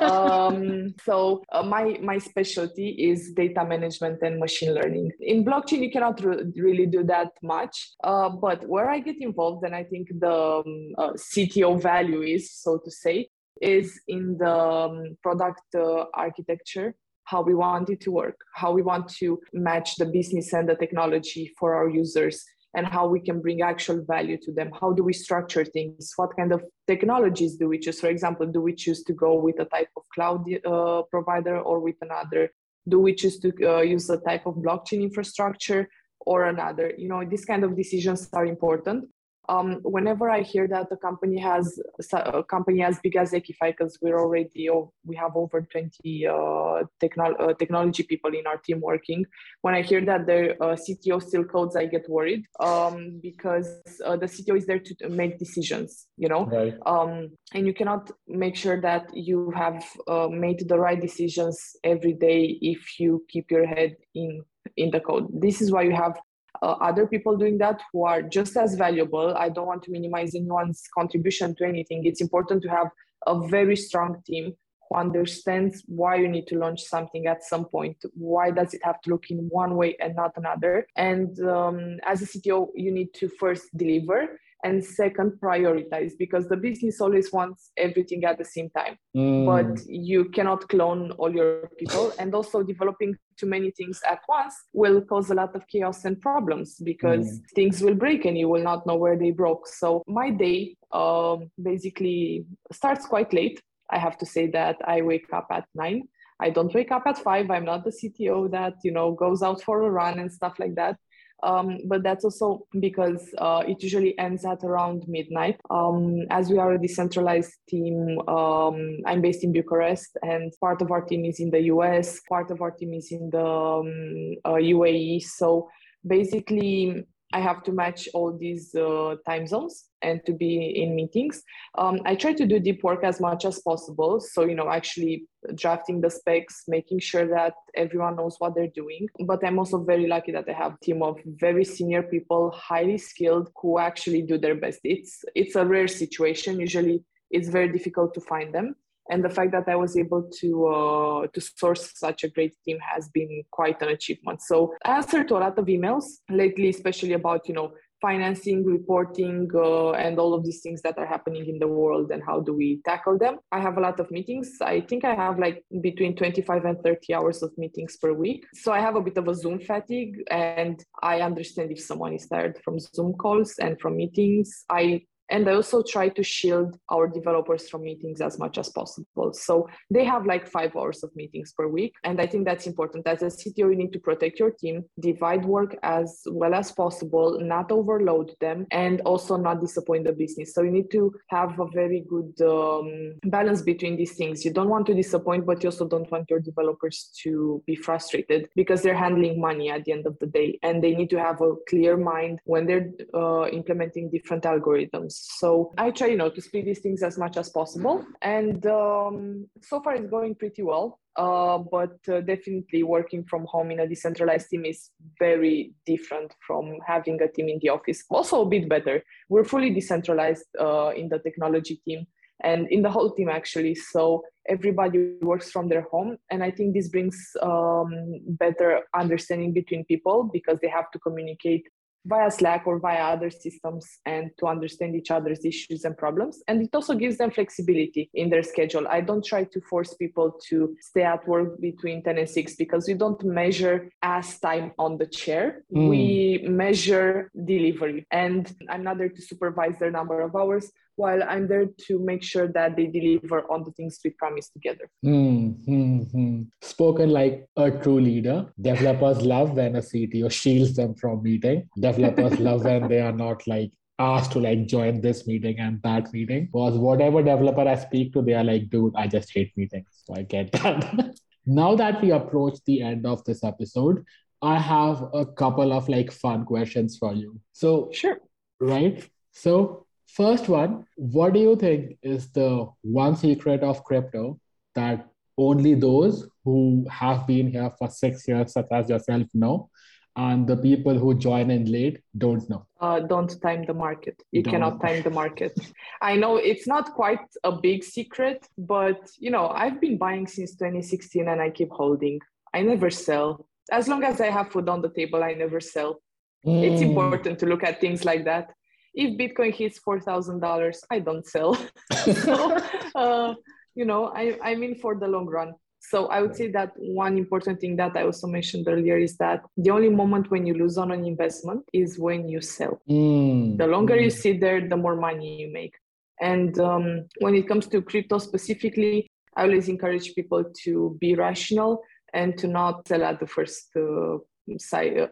um, 0.02 0.94
so 1.04 1.42
uh, 1.52 1.62
my 1.62 1.98
my 2.02 2.18
specialty 2.18 2.88
is 3.10 3.32
data 3.32 3.64
management 3.64 4.22
and 4.22 4.38
machine 4.38 4.74
learning. 4.74 5.10
In 5.20 5.44
blockchain, 5.44 5.80
you 5.80 5.90
cannot 5.90 6.22
re- 6.24 6.44
really 6.56 6.86
do 6.86 7.02
that 7.04 7.32
much, 7.42 7.90
uh, 8.04 8.28
but 8.28 8.66
where 8.68 8.88
I 8.90 9.00
get 9.00 9.20
involved, 9.20 9.64
and 9.64 9.74
I 9.74 9.84
think 9.84 10.08
the 10.18 10.32
um, 10.32 10.92
uh, 10.98 11.12
CTO 11.12 11.80
value 11.80 12.22
is, 12.22 12.52
so 12.52 12.78
to 12.78 12.90
say, 12.90 13.28
is 13.60 14.00
in 14.08 14.36
the 14.38 14.56
um, 14.56 15.16
product 15.22 15.62
uh, 15.74 16.04
architecture 16.14 16.94
how 17.26 17.42
we 17.42 17.54
want 17.54 17.90
it 17.90 18.00
to 18.00 18.10
work, 18.12 18.38
how 18.54 18.72
we 18.72 18.82
want 18.82 19.08
to 19.08 19.40
match 19.52 19.96
the 19.96 20.06
business 20.06 20.52
and 20.52 20.68
the 20.68 20.76
technology 20.76 21.52
for 21.58 21.74
our 21.74 21.88
users, 21.88 22.44
and 22.76 22.86
how 22.86 23.08
we 23.08 23.18
can 23.18 23.40
bring 23.40 23.62
actual 23.62 24.04
value 24.04 24.36
to 24.42 24.52
them. 24.52 24.70
How 24.78 24.92
do 24.92 25.02
we 25.02 25.14
structure 25.14 25.64
things? 25.64 26.12
What 26.16 26.36
kind 26.36 26.52
of 26.52 26.62
technologies 26.86 27.56
do 27.56 27.68
we 27.68 27.78
choose? 27.78 27.98
For 27.98 28.08
example, 28.08 28.46
do 28.46 28.60
we 28.60 28.74
choose 28.74 29.02
to 29.04 29.14
go 29.14 29.34
with 29.34 29.58
a 29.60 29.64
type 29.64 29.88
of 29.96 30.02
cloud 30.14 30.44
uh, 30.64 31.02
provider 31.10 31.58
or 31.58 31.80
with 31.80 31.96
another? 32.02 32.52
Do 32.86 33.00
we 33.00 33.14
choose 33.14 33.38
to 33.40 33.48
uh, 33.66 33.80
use 33.80 34.08
a 34.10 34.18
type 34.18 34.46
of 34.46 34.56
blockchain 34.56 35.00
infrastructure 35.02 35.88
or 36.20 36.44
another? 36.44 36.92
You 36.98 37.08
know, 37.08 37.24
these 37.24 37.46
kind 37.46 37.64
of 37.64 37.74
decisions 37.74 38.28
are 38.34 38.44
important 38.44 39.08
um, 39.48 39.80
whenever 39.82 40.30
I 40.30 40.42
hear 40.42 40.66
that 40.68 40.88
a 40.90 40.96
company 40.96 41.38
has 41.38 41.78
a 42.12 42.42
company 42.42 42.82
as 42.82 42.98
big 43.00 43.16
as 43.16 43.32
Equify, 43.32 43.70
because 43.76 43.98
we're 44.00 44.18
already 44.18 44.68
we 45.04 45.16
have 45.16 45.36
over 45.36 45.62
20 45.62 46.26
uh, 46.26 46.32
uh, 46.32 46.82
technology 47.00 48.02
people 48.02 48.32
in 48.34 48.46
our 48.46 48.58
team 48.58 48.80
working. 48.80 49.24
When 49.62 49.74
I 49.74 49.82
hear 49.82 50.04
that 50.04 50.26
the 50.26 50.52
uh, 50.62 50.76
CTO 50.76 51.22
still 51.22 51.44
codes, 51.44 51.76
I 51.76 51.86
get 51.86 52.08
worried 52.08 52.44
um, 52.60 53.20
because 53.22 53.68
uh, 54.04 54.16
the 54.16 54.26
CTO 54.26 54.56
is 54.56 54.66
there 54.66 54.80
to 54.80 55.08
make 55.08 55.38
decisions, 55.38 56.06
you 56.16 56.28
know, 56.28 56.46
right. 56.46 56.74
um, 56.86 57.30
and 57.54 57.66
you 57.66 57.74
cannot 57.74 58.10
make 58.26 58.56
sure 58.56 58.80
that 58.80 59.08
you 59.14 59.52
have 59.52 59.84
uh, 60.08 60.28
made 60.28 60.68
the 60.68 60.78
right 60.78 61.00
decisions 61.00 61.76
every 61.84 62.12
day 62.12 62.58
if 62.60 62.98
you 62.98 63.24
keep 63.28 63.50
your 63.50 63.66
head 63.66 63.96
in 64.14 64.42
in 64.76 64.90
the 64.90 65.00
code. 65.00 65.28
This 65.32 65.62
is 65.62 65.70
why 65.70 65.82
you 65.82 65.92
have 65.92 66.18
uh, 66.62 66.76
other 66.80 67.06
people 67.06 67.36
doing 67.36 67.58
that 67.58 67.80
who 67.92 68.04
are 68.04 68.22
just 68.22 68.56
as 68.56 68.74
valuable. 68.74 69.34
I 69.36 69.48
don't 69.48 69.66
want 69.66 69.82
to 69.84 69.90
minimize 69.90 70.34
anyone's 70.34 70.84
contribution 70.94 71.54
to 71.56 71.64
anything. 71.64 72.04
It's 72.04 72.20
important 72.20 72.62
to 72.62 72.68
have 72.68 72.88
a 73.26 73.46
very 73.48 73.76
strong 73.76 74.22
team 74.26 74.54
who 74.88 74.96
understands 74.96 75.82
why 75.86 76.16
you 76.16 76.28
need 76.28 76.46
to 76.48 76.58
launch 76.58 76.82
something 76.82 77.26
at 77.26 77.42
some 77.42 77.64
point. 77.64 77.96
Why 78.14 78.50
does 78.50 78.74
it 78.74 78.80
have 78.84 79.00
to 79.02 79.10
look 79.10 79.30
in 79.30 79.48
one 79.48 79.76
way 79.76 79.96
and 80.00 80.14
not 80.14 80.32
another? 80.36 80.86
And 80.96 81.38
um, 81.40 81.98
as 82.06 82.22
a 82.22 82.26
CTO, 82.26 82.68
you 82.74 82.92
need 82.92 83.12
to 83.14 83.28
first 83.28 83.64
deliver 83.76 84.38
and 84.64 84.84
second 84.84 85.32
prioritize 85.42 86.12
because 86.18 86.48
the 86.48 86.56
business 86.56 87.00
always 87.00 87.32
wants 87.32 87.70
everything 87.76 88.24
at 88.24 88.38
the 88.38 88.44
same 88.44 88.70
time 88.70 88.96
mm. 89.16 89.44
but 89.44 89.82
you 89.86 90.24
cannot 90.30 90.66
clone 90.68 91.10
all 91.12 91.32
your 91.32 91.70
people 91.78 92.12
and 92.18 92.34
also 92.34 92.62
developing 92.62 93.14
too 93.36 93.46
many 93.46 93.70
things 93.72 94.00
at 94.08 94.20
once 94.28 94.54
will 94.72 95.00
cause 95.02 95.30
a 95.30 95.34
lot 95.34 95.54
of 95.54 95.66
chaos 95.68 96.04
and 96.04 96.20
problems 96.20 96.76
because 96.82 97.26
mm. 97.26 97.40
things 97.54 97.82
will 97.82 97.94
break 97.94 98.24
and 98.24 98.38
you 98.38 98.48
will 98.48 98.62
not 98.62 98.86
know 98.86 98.96
where 98.96 99.18
they 99.18 99.30
broke 99.30 99.66
so 99.66 100.02
my 100.06 100.30
day 100.30 100.76
uh, 100.92 101.36
basically 101.62 102.46
starts 102.72 103.06
quite 103.06 103.32
late 103.32 103.60
i 103.90 103.98
have 103.98 104.16
to 104.16 104.26
say 104.26 104.46
that 104.46 104.76
i 104.86 105.00
wake 105.02 105.32
up 105.32 105.46
at 105.50 105.66
nine 105.74 106.02
I 106.38 106.50
don't 106.50 106.74
wake 106.74 106.92
up 106.92 107.04
at 107.06 107.18
five. 107.18 107.50
I'm 107.50 107.64
not 107.64 107.84
the 107.84 107.90
CTO 107.90 108.50
that 108.50 108.74
you 108.84 108.92
know 108.92 109.12
goes 109.12 109.42
out 109.42 109.62
for 109.62 109.82
a 109.82 109.90
run 109.90 110.18
and 110.18 110.30
stuff 110.30 110.58
like 110.58 110.74
that. 110.74 110.96
Um, 111.42 111.78
but 111.86 112.02
that's 112.02 112.24
also 112.24 112.66
because 112.80 113.28
uh, 113.38 113.62
it 113.66 113.82
usually 113.82 114.18
ends 114.18 114.44
at 114.44 114.64
around 114.64 115.04
midnight. 115.06 115.60
Um, 115.70 116.22
as 116.30 116.48
we 116.48 116.58
are 116.58 116.72
a 116.72 116.80
decentralized 116.80 117.52
team, 117.68 118.18
um, 118.26 118.98
I'm 119.06 119.20
based 119.20 119.44
in 119.44 119.52
Bucharest, 119.52 120.16
and 120.22 120.52
part 120.60 120.80
of 120.82 120.90
our 120.90 121.02
team 121.02 121.24
is 121.24 121.40
in 121.40 121.50
the 121.50 121.60
US, 121.74 122.20
part 122.28 122.50
of 122.50 122.62
our 122.62 122.70
team 122.70 122.94
is 122.94 123.12
in 123.12 123.30
the 123.30 123.44
um, 123.44 124.36
uh, 124.44 124.58
UAE. 124.58 125.22
So 125.22 125.68
basically, 126.06 127.04
I 127.36 127.40
have 127.40 127.62
to 127.64 127.72
match 127.72 128.08
all 128.14 128.32
these 128.32 128.74
uh, 128.74 129.16
time 129.26 129.46
zones 129.46 129.74
and 130.00 130.24
to 130.24 130.32
be 130.32 130.52
in 130.82 130.96
meetings. 130.96 131.42
Um, 131.76 132.00
I 132.06 132.14
try 132.14 132.32
to 132.32 132.46
do 132.46 132.58
deep 132.58 132.82
work 132.82 133.04
as 133.04 133.20
much 133.20 133.44
as 133.44 133.60
possible. 133.60 134.20
So, 134.20 134.46
you 134.46 134.54
know, 134.54 134.70
actually 134.70 135.26
drafting 135.54 136.00
the 136.00 136.10
specs, 136.10 136.64
making 136.66 137.00
sure 137.00 137.26
that 137.28 137.52
everyone 137.74 138.16
knows 138.16 138.36
what 138.38 138.54
they're 138.54 138.76
doing. 138.82 139.08
But 139.26 139.44
I'm 139.44 139.58
also 139.58 139.84
very 139.84 140.06
lucky 140.06 140.32
that 140.32 140.48
I 140.48 140.54
have 140.54 140.74
a 140.74 140.84
team 140.86 141.02
of 141.02 141.18
very 141.26 141.64
senior 141.64 142.02
people, 142.02 142.42
highly 142.52 142.96
skilled, 142.96 143.50
who 143.60 143.78
actually 143.78 144.22
do 144.22 144.38
their 144.38 144.54
best. 144.54 144.80
It's 144.82 145.12
it's 145.34 145.56
a 145.56 145.66
rare 145.66 145.88
situation. 145.88 146.58
Usually 146.58 147.04
it's 147.30 147.50
very 147.50 147.70
difficult 147.70 148.14
to 148.14 148.20
find 148.22 148.54
them. 148.54 148.76
And 149.10 149.24
the 149.24 149.30
fact 149.30 149.52
that 149.52 149.68
I 149.68 149.76
was 149.76 149.96
able 149.96 150.28
to 150.40 150.66
uh, 150.66 151.26
to 151.32 151.40
source 151.40 151.92
such 151.94 152.24
a 152.24 152.28
great 152.28 152.54
team 152.64 152.78
has 152.80 153.08
been 153.08 153.42
quite 153.50 153.80
an 153.82 153.88
achievement. 153.88 154.42
So 154.42 154.74
I 154.84 154.96
answered 154.96 155.28
to 155.28 155.36
a 155.36 155.40
lot 155.40 155.58
of 155.58 155.66
emails 155.66 156.04
lately, 156.30 156.68
especially 156.68 157.12
about 157.12 157.48
you 157.48 157.54
know 157.54 157.72
financing, 158.00 158.64
reporting, 158.64 159.48
uh, 159.54 159.92
and 159.92 160.18
all 160.18 160.34
of 160.34 160.44
these 160.44 160.60
things 160.60 160.82
that 160.82 160.98
are 160.98 161.06
happening 161.06 161.46
in 161.46 161.58
the 161.58 161.66
world 161.66 162.10
and 162.10 162.22
how 162.22 162.40
do 162.40 162.52
we 162.52 162.80
tackle 162.84 163.18
them. 163.18 163.38
I 163.50 163.60
have 163.60 163.78
a 163.78 163.80
lot 163.80 164.00
of 164.00 164.10
meetings. 164.10 164.58
I 164.60 164.80
think 164.82 165.04
I 165.04 165.14
have 165.14 165.38
like 165.38 165.64
between 165.80 166.14
25 166.14 166.64
and 166.64 166.82
30 166.82 167.14
hours 167.14 167.42
of 167.42 167.56
meetings 167.56 167.96
per 167.96 168.12
week. 168.12 168.44
So 168.54 168.72
I 168.72 168.80
have 168.80 168.96
a 168.96 169.00
bit 169.00 169.16
of 169.16 169.28
a 169.28 169.34
Zoom 169.34 169.60
fatigue 169.60 170.22
and 170.30 170.82
I 171.02 171.20
understand 171.20 171.72
if 171.72 171.80
someone 171.80 172.12
is 172.12 172.26
tired 172.26 172.58
from 172.64 172.78
Zoom 172.78 173.14
calls 173.14 173.54
and 173.58 173.80
from 173.80 173.96
meetings. 173.96 174.64
I 174.68 175.02
and 175.30 175.48
i 175.48 175.54
also 175.54 175.82
try 175.82 176.08
to 176.08 176.22
shield 176.22 176.78
our 176.90 177.06
developers 177.08 177.68
from 177.68 177.82
meetings 177.82 178.20
as 178.20 178.38
much 178.38 178.58
as 178.58 178.68
possible. 178.68 179.32
So 179.32 179.68
they 179.90 180.04
have 180.04 180.26
like 180.26 180.46
five 180.46 180.76
hours 180.76 181.02
of 181.02 181.14
meetings 181.16 181.52
per 181.52 181.66
week 181.68 181.94
and 182.04 182.20
i 182.20 182.26
think 182.26 182.44
that's 182.44 182.66
important. 182.66 183.06
As 183.06 183.22
a 183.22 183.26
cto 183.26 183.58
you 183.58 183.76
need 183.76 183.92
to 183.92 183.98
protect 183.98 184.38
your 184.38 184.50
team 184.50 184.84
divide 185.00 185.44
work 185.44 185.76
as 185.82 186.22
well 186.26 186.54
as 186.54 186.72
possible 186.72 187.38
not 187.40 187.70
overload 187.70 188.32
them 188.40 188.66
and 188.70 189.00
also 189.02 189.36
not 189.36 189.60
disappoint 189.60 190.04
the 190.04 190.12
business. 190.12 190.54
So 190.54 190.62
you 190.62 190.70
need 190.70 190.90
to 190.92 191.12
have 191.28 191.58
a 191.58 191.66
very 191.80 192.04
good 192.08 192.32
um, 192.42 193.14
balance 193.24 193.62
between 193.62 193.96
these 193.96 194.14
things. 194.14 194.44
You 194.44 194.52
don't 194.52 194.68
want 194.68 194.86
to 194.86 194.94
disappoint 194.94 195.46
but 195.46 195.62
you 195.62 195.68
also 195.70 195.88
don't 195.88 196.10
want 196.10 196.30
your 196.30 196.40
developers 196.40 197.10
to 197.22 197.62
be 197.66 197.76
frustrated 197.76 198.48
because 198.54 198.82
they're 198.82 198.94
handling 198.94 199.40
money 199.40 199.70
at 199.70 199.84
the 199.84 199.92
end 199.92 200.06
of 200.06 200.18
the 200.18 200.26
day 200.26 200.58
and 200.62 200.82
they 200.82 200.94
need 200.94 201.10
to 201.10 201.20
have 201.20 201.40
a 201.40 201.54
clear 201.68 201.96
mind 201.96 202.38
when 202.44 202.66
they're 202.66 202.90
uh, 203.14 203.46
implementing 203.48 204.10
different 204.10 204.44
algorithms 204.44 205.15
so 205.38 205.72
I 205.78 205.90
try, 205.90 206.08
you 206.08 206.16
know, 206.16 206.30
to 206.30 206.40
split 206.40 206.64
these 206.64 206.80
things 206.80 207.02
as 207.02 207.18
much 207.18 207.36
as 207.36 207.48
possible. 207.48 208.04
And 208.22 208.64
um, 208.66 209.48
so 209.62 209.80
far 209.80 209.94
it's 209.94 210.10
going 210.10 210.34
pretty 210.34 210.62
well. 210.62 211.00
Uh, 211.16 211.56
but 211.56 211.96
uh, 212.12 212.20
definitely 212.20 212.82
working 212.82 213.24
from 213.24 213.46
home 213.46 213.70
in 213.70 213.80
a 213.80 213.88
decentralized 213.88 214.50
team 214.50 214.66
is 214.66 214.90
very 215.18 215.72
different 215.86 216.34
from 216.46 216.76
having 216.86 217.20
a 217.22 217.28
team 217.28 217.48
in 217.48 217.58
the 217.62 217.70
office. 217.70 218.04
Also 218.10 218.42
a 218.42 218.46
bit 218.46 218.68
better. 218.68 219.02
We're 219.30 219.44
fully 219.44 219.70
decentralized 219.70 220.44
uh, 220.60 220.90
in 220.90 221.08
the 221.08 221.18
technology 221.18 221.80
team 221.86 222.06
and 222.44 222.68
in 222.70 222.82
the 222.82 222.90
whole 222.90 223.14
team 223.14 223.30
actually. 223.30 223.74
So 223.74 224.24
everybody 224.48 225.14
works 225.22 225.50
from 225.50 225.68
their 225.68 225.82
home, 225.82 226.18
and 226.30 226.42
I 226.42 226.50
think 226.50 226.74
this 226.74 226.88
brings 226.88 227.18
um, 227.42 228.20
better 228.26 228.82
understanding 228.94 229.52
between 229.52 229.84
people 229.86 230.28
because 230.32 230.58
they 230.60 230.68
have 230.68 230.90
to 230.92 230.98
communicate 230.98 231.66
via 232.06 232.30
Slack 232.30 232.66
or 232.66 232.78
via 232.78 233.04
other 233.14 233.30
systems 233.30 233.98
and 234.06 234.30
to 234.38 234.46
understand 234.46 234.94
each 234.94 235.10
other's 235.10 235.44
issues 235.44 235.84
and 235.84 235.96
problems. 235.96 236.42
And 236.48 236.62
it 236.62 236.74
also 236.74 236.94
gives 236.94 237.18
them 237.18 237.30
flexibility 237.30 238.10
in 238.14 238.30
their 238.30 238.42
schedule. 238.42 238.86
I 238.88 239.00
don't 239.00 239.24
try 239.24 239.44
to 239.44 239.60
force 239.62 239.94
people 239.94 240.38
to 240.48 240.76
stay 240.80 241.02
at 241.02 241.26
work 241.26 241.60
between 241.60 242.02
10 242.02 242.18
and 242.18 242.28
6 242.28 242.56
because 242.56 242.86
we 242.86 242.94
don't 242.94 243.22
measure 243.24 243.90
as 244.02 244.38
time 244.38 244.72
on 244.78 244.98
the 244.98 245.06
chair. 245.06 245.64
Mm. 245.74 245.88
We 245.88 246.44
measure 246.48 247.30
delivery. 247.34 248.06
And 248.10 248.52
I'm 248.68 248.84
not 248.84 248.98
there 248.98 249.08
to 249.08 249.22
supervise 249.22 249.78
their 249.78 249.90
number 249.90 250.20
of 250.20 250.34
hours 250.36 250.70
while 250.96 251.22
I'm 251.22 251.46
there 251.46 251.66
to 251.86 251.98
make 251.98 252.22
sure 252.22 252.48
that 252.48 252.76
they 252.76 252.86
deliver 252.86 253.50
on 253.50 253.62
the 253.64 253.70
things 253.72 253.98
we 254.04 254.10
promised 254.10 254.52
together. 254.52 254.90
Mm-hmm. 255.04 256.42
Spoken 256.62 257.10
like 257.10 257.48
a 257.56 257.70
true 257.70 258.00
leader. 258.00 258.52
Developers 258.60 259.22
love 259.34 259.52
when 259.52 259.76
a 259.76 259.80
CTO 259.80 260.30
shields 260.30 260.74
them 260.74 260.94
from 260.94 261.22
meeting. 261.22 261.68
Developers 261.78 262.38
love 262.40 262.64
when 262.64 262.88
they 262.88 263.00
are 263.00 263.12
not 263.12 263.46
like 263.46 263.70
asked 263.98 264.32
to 264.32 264.40
like 264.40 264.66
join 264.66 265.00
this 265.00 265.26
meeting 265.26 265.58
and 265.58 265.80
that 265.82 266.12
meeting. 266.12 266.46
Because 266.46 266.78
whatever 266.78 267.22
developer 267.22 267.68
I 267.68 267.76
speak 267.76 268.12
to, 268.14 268.22
they 268.22 268.34
are 268.34 268.44
like, 268.44 268.68
dude, 268.70 268.94
I 268.96 269.06
just 269.06 269.32
hate 269.32 269.52
meetings. 269.56 269.88
So 270.04 270.14
I 270.16 270.22
get 270.22 270.52
that. 270.52 271.16
now 271.46 271.74
that 271.76 272.02
we 272.02 272.10
approach 272.10 272.58
the 272.66 272.82
end 272.82 273.06
of 273.06 273.24
this 273.24 273.44
episode, 273.44 274.04
I 274.42 274.58
have 274.58 275.02
a 275.14 275.24
couple 275.24 275.72
of 275.72 275.88
like 275.88 276.12
fun 276.12 276.44
questions 276.44 276.98
for 276.98 277.14
you. 277.14 277.40
So 277.52 277.90
sure. 277.92 278.18
Right. 278.60 279.08
So 279.32 279.85
First 280.06 280.48
one, 280.48 280.86
what 280.96 281.32
do 281.34 281.40
you 281.40 281.56
think 281.56 281.98
is 282.02 282.30
the 282.32 282.68
one 282.82 283.16
secret 283.16 283.62
of 283.62 283.84
crypto 283.84 284.38
that 284.74 285.08
only 285.36 285.74
those 285.74 286.28
who 286.44 286.86
have 286.90 287.26
been 287.26 287.50
here 287.50 287.70
for 287.78 287.90
six 287.90 288.26
years, 288.26 288.52
such 288.52 288.66
as 288.70 288.88
yourself, 288.88 289.26
know, 289.34 289.68
and 290.16 290.46
the 290.46 290.56
people 290.56 290.98
who 290.98 291.14
join 291.14 291.50
in 291.50 291.70
late 291.70 292.00
don't 292.16 292.48
know? 292.48 292.66
Uh, 292.80 293.00
don't 293.00 293.40
time 293.42 293.64
the 293.66 293.74
market. 293.74 294.22
You 294.32 294.42
don't. 294.42 294.52
cannot 294.52 294.80
time 294.80 295.02
the 295.02 295.10
market. 295.10 295.58
I 296.00 296.16
know 296.16 296.36
it's 296.36 296.66
not 296.66 296.94
quite 296.94 297.26
a 297.44 297.52
big 297.52 297.84
secret, 297.84 298.48
but 298.56 299.10
you 299.18 299.30
know 299.30 299.48
I've 299.48 299.80
been 299.80 299.98
buying 299.98 300.26
since 300.26 300.52
2016 300.52 301.28
and 301.28 301.40
I 301.40 301.50
keep 301.50 301.70
holding. 301.70 302.20
I 302.54 302.62
never 302.62 302.90
sell. 302.90 303.46
As 303.70 303.88
long 303.88 304.04
as 304.04 304.20
I 304.20 304.30
have 304.30 304.52
food 304.52 304.68
on 304.68 304.80
the 304.80 304.90
table, 304.90 305.22
I 305.22 305.34
never 305.34 305.60
sell. 305.60 306.00
Mm. 306.46 306.62
It's 306.62 306.80
important 306.80 307.38
to 307.40 307.46
look 307.46 307.64
at 307.64 307.80
things 307.80 308.04
like 308.04 308.24
that 308.24 308.54
if 308.96 309.16
Bitcoin 309.18 309.54
hits 309.54 309.78
four 309.78 310.00
thousand 310.00 310.40
dollars, 310.40 310.82
I 310.90 310.98
don't 310.98 311.26
sell. 311.26 311.54
so, 312.24 312.56
uh, 312.94 313.34
you 313.74 313.84
know, 313.84 314.06
I, 314.06 314.38
I'm 314.42 314.62
in 314.62 314.74
for 314.74 314.96
the 314.96 315.06
long 315.06 315.26
run. 315.26 315.54
So 315.80 316.06
I 316.06 316.20
would 316.20 316.34
say 316.34 316.50
that 316.50 316.72
one 316.76 317.16
important 317.16 317.60
thing 317.60 317.76
that 317.76 317.96
I 317.96 318.02
also 318.02 318.26
mentioned 318.26 318.66
earlier 318.66 318.96
is 318.96 319.16
that 319.18 319.42
the 319.56 319.70
only 319.70 319.90
moment 319.90 320.30
when 320.30 320.44
you 320.44 320.54
lose 320.54 320.78
on 320.78 320.90
an 320.90 321.04
investment 321.04 321.62
is 321.72 321.98
when 321.98 322.28
you 322.28 322.40
sell. 322.40 322.80
Mm. 322.90 323.56
The 323.56 323.68
longer 323.68 323.94
mm. 323.94 324.04
you 324.04 324.10
sit 324.10 324.40
there, 324.40 324.66
the 324.66 324.76
more 324.76 324.96
money 324.96 325.42
you 325.42 325.52
make. 325.52 325.74
And 326.20 326.58
um, 326.58 327.04
when 327.20 327.34
it 327.34 327.46
comes 327.46 327.68
to 327.68 327.82
crypto 327.82 328.18
specifically, 328.18 329.06
I 329.36 329.42
always 329.42 329.68
encourage 329.68 330.14
people 330.14 330.44
to 330.64 330.96
be 330.98 331.14
rational 331.14 331.82
and 332.14 332.36
to 332.38 332.48
not 332.48 332.88
sell 332.88 333.04
at 333.04 333.20
the 333.20 333.26
first 333.26 333.68
uh, 333.76 334.14
uh, 334.14 334.18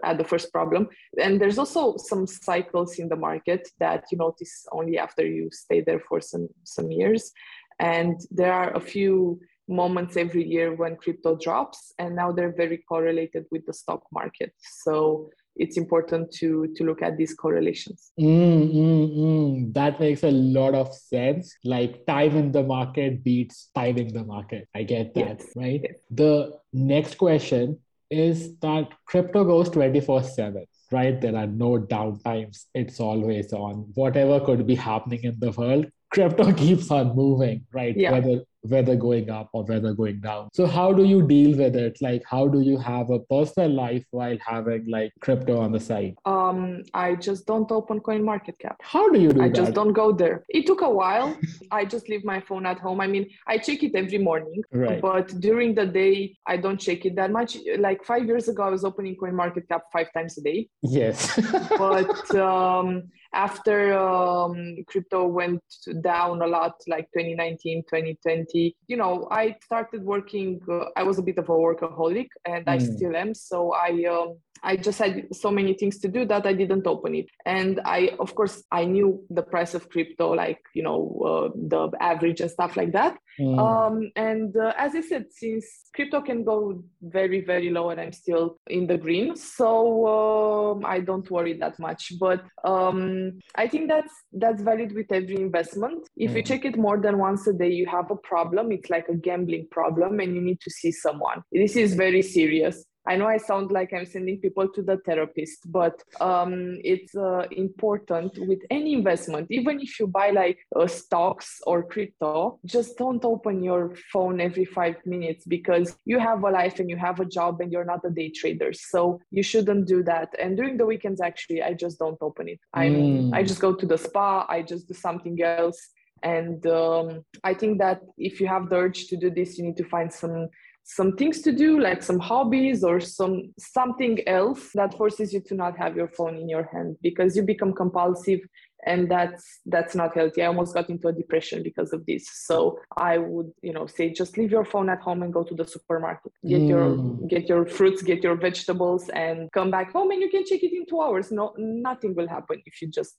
at 0.05 0.19
the 0.19 0.25
first 0.25 0.53
problem. 0.53 0.89
And 1.21 1.41
there's 1.41 1.59
also 1.59 1.97
some 1.97 2.27
cycles 2.27 2.99
in 2.99 3.09
the 3.09 3.17
market 3.17 3.69
that 3.79 4.05
you 4.11 4.19
notice 4.19 4.67
only 4.73 4.99
after 4.99 5.27
you 5.27 5.51
stay 5.53 5.81
there 5.81 6.01
for 6.09 6.21
some 6.21 6.49
some 6.65 6.91
years. 6.91 7.33
And 7.79 8.21
there 8.31 8.53
are 8.53 8.75
a 8.77 8.81
few 8.81 9.41
moments 9.67 10.17
every 10.17 10.45
year 10.45 10.75
when 10.75 10.97
crypto 10.97 11.37
drops, 11.37 11.93
and 11.99 12.15
now 12.15 12.31
they're 12.33 12.55
very 12.55 12.79
correlated 12.79 13.47
with 13.51 13.65
the 13.67 13.73
stock 13.73 14.03
market. 14.13 14.53
So 14.61 15.31
it's 15.57 15.77
important 15.77 16.33
to 16.33 16.67
to 16.77 16.85
look 16.85 17.03
at 17.03 17.17
these 17.17 17.35
correlations. 17.35 18.13
Mm, 18.19 18.75
mm, 18.75 19.17
mm. 19.17 19.75
That 19.75 20.01
makes 20.01 20.23
a 20.25 20.31
lot 20.31 20.75
of 20.75 20.93
sense. 20.93 21.57
Like 21.65 22.07
time 22.07 22.37
in 22.37 22.53
the 22.53 22.63
market 22.63 23.23
beats 23.23 23.71
timing 23.75 24.13
the 24.13 24.25
market. 24.25 24.69
I 24.75 24.83
get 24.83 25.15
that, 25.15 25.41
yes. 25.41 25.53
right? 25.57 25.81
Yes. 25.83 25.99
The 26.11 26.59
next 26.73 27.19
question 27.19 27.79
is 28.15 28.57
that 28.61 28.89
crypto 29.07 29.45
goes 29.45 29.69
24 29.71 30.23
7 30.23 30.65
right? 30.93 31.21
There 31.21 31.35
are 31.35 31.47
no 31.47 31.71
downtimes. 31.79 32.67
It's 32.73 33.01
always 33.01 33.53
on. 33.53 33.91
Whatever 33.95 34.39
could 34.45 34.65
be 34.67 34.77
happening 34.77 35.25
in 35.25 35.39
the 35.39 35.51
world 35.51 35.87
crypto 36.11 36.53
keeps 36.65 36.91
on 36.91 37.15
moving 37.17 37.67
right? 37.73 37.97
Yeah. 37.97 38.13
whether 38.13 38.43
whether 38.65 38.97
going 38.97 39.31
up 39.31 39.51
or 39.53 39.65
whether 39.65 39.93
going 39.93 40.21
down. 40.21 40.49
So 40.53 40.67
how 40.67 40.93
do 40.93 41.05
you 41.05 41.27
deal 41.27 41.57
with 41.57 41.77
it? 41.77 41.99
Like 42.01 42.23
how 42.27 42.49
do 42.49 42.61
you 42.61 42.79
have 42.79 43.11
a 43.11 43.21
personal 43.21 43.71
life 43.71 44.05
while 44.11 44.37
having 44.45 44.87
like 44.89 45.13
crypto 45.21 45.59
on 45.61 45.73
the 45.73 45.81
side? 45.81 46.15
Um, 46.25 46.83
I 46.95 47.15
just 47.15 47.47
don't 47.47 47.71
open 47.71 48.01
coin 48.01 48.25
market 48.25 48.59
cap. 48.59 48.81
How 48.83 49.11
do 49.11 49.21
you 49.21 49.33
do 49.33 49.43
I 49.43 49.49
that? 49.49 49.57
just 49.57 49.75
don't 49.75 49.93
go 49.93 50.13
there. 50.13 50.45
It 50.49 50.67
took 50.67 50.81
a 50.81 50.91
while. 50.91 51.37
I 51.71 51.85
just 51.85 52.09
leave 52.09 52.25
my 52.25 52.41
phone 52.41 52.67
at 52.67 52.79
home. 52.79 53.01
I 53.01 53.07
mean, 53.07 53.29
I 53.47 53.59
check 53.59 53.83
it 53.83 53.95
every 53.95 54.19
morning, 54.19 54.63
right. 54.73 55.01
but 55.01 55.41
during 55.41 55.75
the 55.75 55.87
day 55.87 56.37
I 56.47 56.57
don't 56.57 56.81
check 56.81 57.05
it 57.05 57.17
that 57.17 57.31
much. 57.31 57.59
Like 57.79 58.05
five 58.05 58.27
years 58.27 58.49
ago, 58.49 58.63
I 58.63 58.71
was 58.71 58.85
opening 58.85 59.17
coin 59.17 59.35
market 59.35 59.69
cap 59.69 59.83
five 59.93 60.13
times 60.13 60.39
a 60.39 60.43
day. 60.43 60.69
Yes. 60.83 61.39
but 61.79 62.35
um, 62.35 63.05
after 63.35 63.99
um, 63.99 64.77
crypto 64.87 65.27
went 65.27 65.63
down 66.01 66.43
a 66.43 66.47
lot, 66.47 66.75
like 66.89 67.09
2019, 67.13 67.83
2020 67.83 68.77
you 68.87 68.97
know 68.97 69.27
i 69.31 69.55
started 69.63 70.03
working 70.05 70.61
uh, 70.71 70.87
i 70.97 71.03
was 71.03 71.19
a 71.19 71.23
bit 71.23 71.39
of 71.39 71.49
a 71.49 71.53
workaholic 71.53 72.29
and 72.47 72.67
mm. 72.67 72.73
i 72.73 72.79
still 72.79 73.17
am 73.17 73.35
so 73.35 73.73
i 73.73 74.05
um, 74.05 74.37
I 74.65 74.77
just 74.77 74.99
had 74.99 75.27
so 75.35 75.51
many 75.51 75.75
things 75.75 75.99
to 76.01 76.09
do 76.09 76.25
that 76.25 76.47
I 76.47 76.55
didn't 76.55 76.87
open 76.87 77.15
it. 77.15 77.27
And 77.45 77.81
I, 77.85 78.13
of 78.19 78.35
course, 78.35 78.63
I 78.73 78.87
knew 78.87 79.23
the 79.29 79.43
price 79.43 79.75
of 79.75 79.91
crypto, 79.91 80.33
like, 80.33 80.61
you 80.75 80.83
know, 80.83 81.01
uh, 81.25 81.49
the 81.55 81.91
average 82.01 82.41
and 82.41 82.51
stuff 82.51 82.77
like 82.77 82.93
that. 82.93 83.19
Mm. 83.39 83.59
Um, 83.59 84.11
and 84.17 84.57
uh, 84.57 84.73
as 84.79 84.95
I 84.95 85.03
said, 85.03 85.27
since 85.31 85.67
crypto 85.95 86.23
can 86.23 86.45
go 86.45 86.83
very, 87.03 87.41
very 87.45 87.71
low 87.71 87.91
and 87.91 88.01
I'm 88.01 88.13
still 88.13 88.59
in 88.69 88.87
the 88.87 88.97
green, 88.97 89.37
so 89.37 90.07
um, 90.07 90.87
I 90.87 91.01
don't 91.01 91.31
worry 91.31 91.55
that 91.59 91.79
much. 91.79 92.13
But 92.19 92.45
um, 92.65 93.24
I 93.55 93.69
think 93.69 93.89
that's 93.89 94.13
that's 94.33 94.63
valid 94.63 94.95
with 94.95 95.11
every 95.11 95.37
investment. 95.37 96.09
If 96.17 96.33
mm. 96.33 96.37
you 96.37 96.43
check 96.43 96.65
it 96.65 96.77
more 96.77 96.99
than 97.01 97.19
once 97.19 97.47
a 97.47 97.53
day, 97.53 97.71
you 97.71 97.87
have 97.87 98.11
a 98.11 98.17
problem. 98.17 98.73
It's 98.73 98.91
like 98.91 99.09
a 99.09 99.15
gambling 99.15 99.69
problem, 99.71 100.21
and 100.21 100.35
you 100.35 100.41
need 100.41 100.61
to 100.61 100.71
see 100.71 100.93
someone. 100.93 101.43
This 101.53 101.77
is 101.77 101.95
very 101.95 102.23
serious 102.23 102.85
I 103.07 103.17
know 103.17 103.27
I 103.27 103.37
sound 103.37 103.71
like 103.71 103.93
I'm 103.93 104.07
sending 104.07 104.39
people 104.39 104.69
to 104.69 104.83
the 104.83 104.97
therapist, 104.99 105.71
but 105.71 106.03
um, 106.21 106.79
it's 106.83 107.15
uh, 107.15 107.47
important 107.51 108.39
with 108.39 108.61
any 108.71 108.95
investment, 108.95 109.47
even 109.51 109.81
if 109.81 110.01
you 110.01 110.07
buy 110.07 110.31
like 110.31 110.59
uh, 110.75 110.87
stocks 110.87 111.61
or 111.67 111.83
crypto, 111.83 112.59
just 112.65 112.97
don't 112.97 113.25
open 113.25 113.63
your 113.63 113.95
phone 114.13 114.41
every 114.41 114.65
five 114.65 114.97
minutes 115.05 115.45
because 115.45 115.97
you 116.05 116.19
have 116.19 116.43
a 116.45 116.51
life 116.51 116.79
and 116.79 116.89
you 116.89 116.97
have 116.97 117.21
a 117.21 117.25
job 117.25 117.61
and 117.61 117.71
you're 117.71 117.85
not 117.85 118.05
a 118.05 118.11
day 118.11 118.31
trader. 118.31 118.73
So 118.73 119.21
you 119.31 119.43
shouldn't 119.43 119.87
do 119.87 120.03
that. 120.05 120.35
And 120.39 120.57
during 120.57 120.77
the 120.79 120.87
weekends, 120.87 121.21
actually, 121.21 121.63
I 121.63 121.75
just 121.75 121.99
don't 121.99 122.19
open 122.21 122.49
it. 122.49 122.61
I 122.73 122.87
mm. 122.89 123.35
I 123.35 123.43
just 123.43 123.61
go 123.61 123.75
to 123.75 123.87
the 123.87 123.99
spa. 123.99 124.47
I 124.49 124.63
just 124.63 124.89
do 124.89 124.95
something 124.95 125.41
else. 125.43 125.79
And 126.23 126.67
um, 126.67 127.25
I 127.45 127.53
think 127.53 127.79
that 127.79 128.01
if 128.17 128.41
you 128.41 128.47
have 128.47 128.71
the 128.71 128.77
urge 128.77 129.09
to 129.09 129.17
do 129.17 129.31
this, 129.31 129.59
you 129.59 129.65
need 129.65 129.77
to 129.77 129.85
find 129.85 130.11
some 130.11 130.49
some 130.85 131.17
things 131.17 131.41
to 131.41 131.51
do 131.51 131.81
like 131.81 132.03
some 132.03 132.19
hobbies 132.19 132.85
or 132.85 133.01
some 133.01 133.53
something 133.59 134.27
else 134.29 134.69
that 134.75 134.95
forces 134.95 135.33
you 135.33 135.41
to 135.41 135.55
not 135.55 135.77
have 135.79 135.97
your 135.97 136.09
phone 136.09 136.37
in 136.37 136.47
your 136.49 136.69
hand 136.73 136.97
because 137.03 137.35
you 137.35 137.43
become 137.43 137.73
compulsive 137.73 138.41
and 138.87 139.11
that's 139.11 139.61
that's 139.67 139.95
not 139.95 140.15
healthy. 140.15 140.43
I 140.43 140.47
almost 140.47 140.75
got 140.75 140.91
into 140.91 141.09
a 141.09 141.13
depression 141.13 141.63
because 141.63 141.93
of 141.93 142.05
this. 142.07 142.29
So 142.31 142.79
i 142.97 143.17
would 143.17 143.51
you 143.63 143.73
know 143.73 143.87
say 143.87 144.11
just 144.11 144.37
leave 144.37 144.51
your 144.51 144.65
phone 144.65 144.89
at 144.91 145.01
home 145.01 145.23
and 145.23 145.33
go 145.33 145.43
to 145.43 145.55
the 145.55 145.67
supermarket. 145.67 146.33
Get 146.47 146.61
mm. 146.61 146.69
your 146.69 147.29
get 147.29 147.49
your 147.49 147.65
fruits 147.67 148.03
get 148.03 148.23
your 148.23 148.37
vegetables 148.37 149.09
and 149.09 149.51
come 149.53 149.71
back 149.71 149.93
home 149.93 150.11
and 150.11 150.21
you 150.21 150.31
can 150.31 150.45
check 150.45 150.63
it 150.63 150.73
in 150.77 150.85
two 150.87 151.01
hours. 151.01 151.33
No 151.33 151.55
nothing 151.57 152.15
will 152.15 152.29
happen 152.29 152.63
if 152.67 152.83
you 152.83 152.89
just 152.89 153.17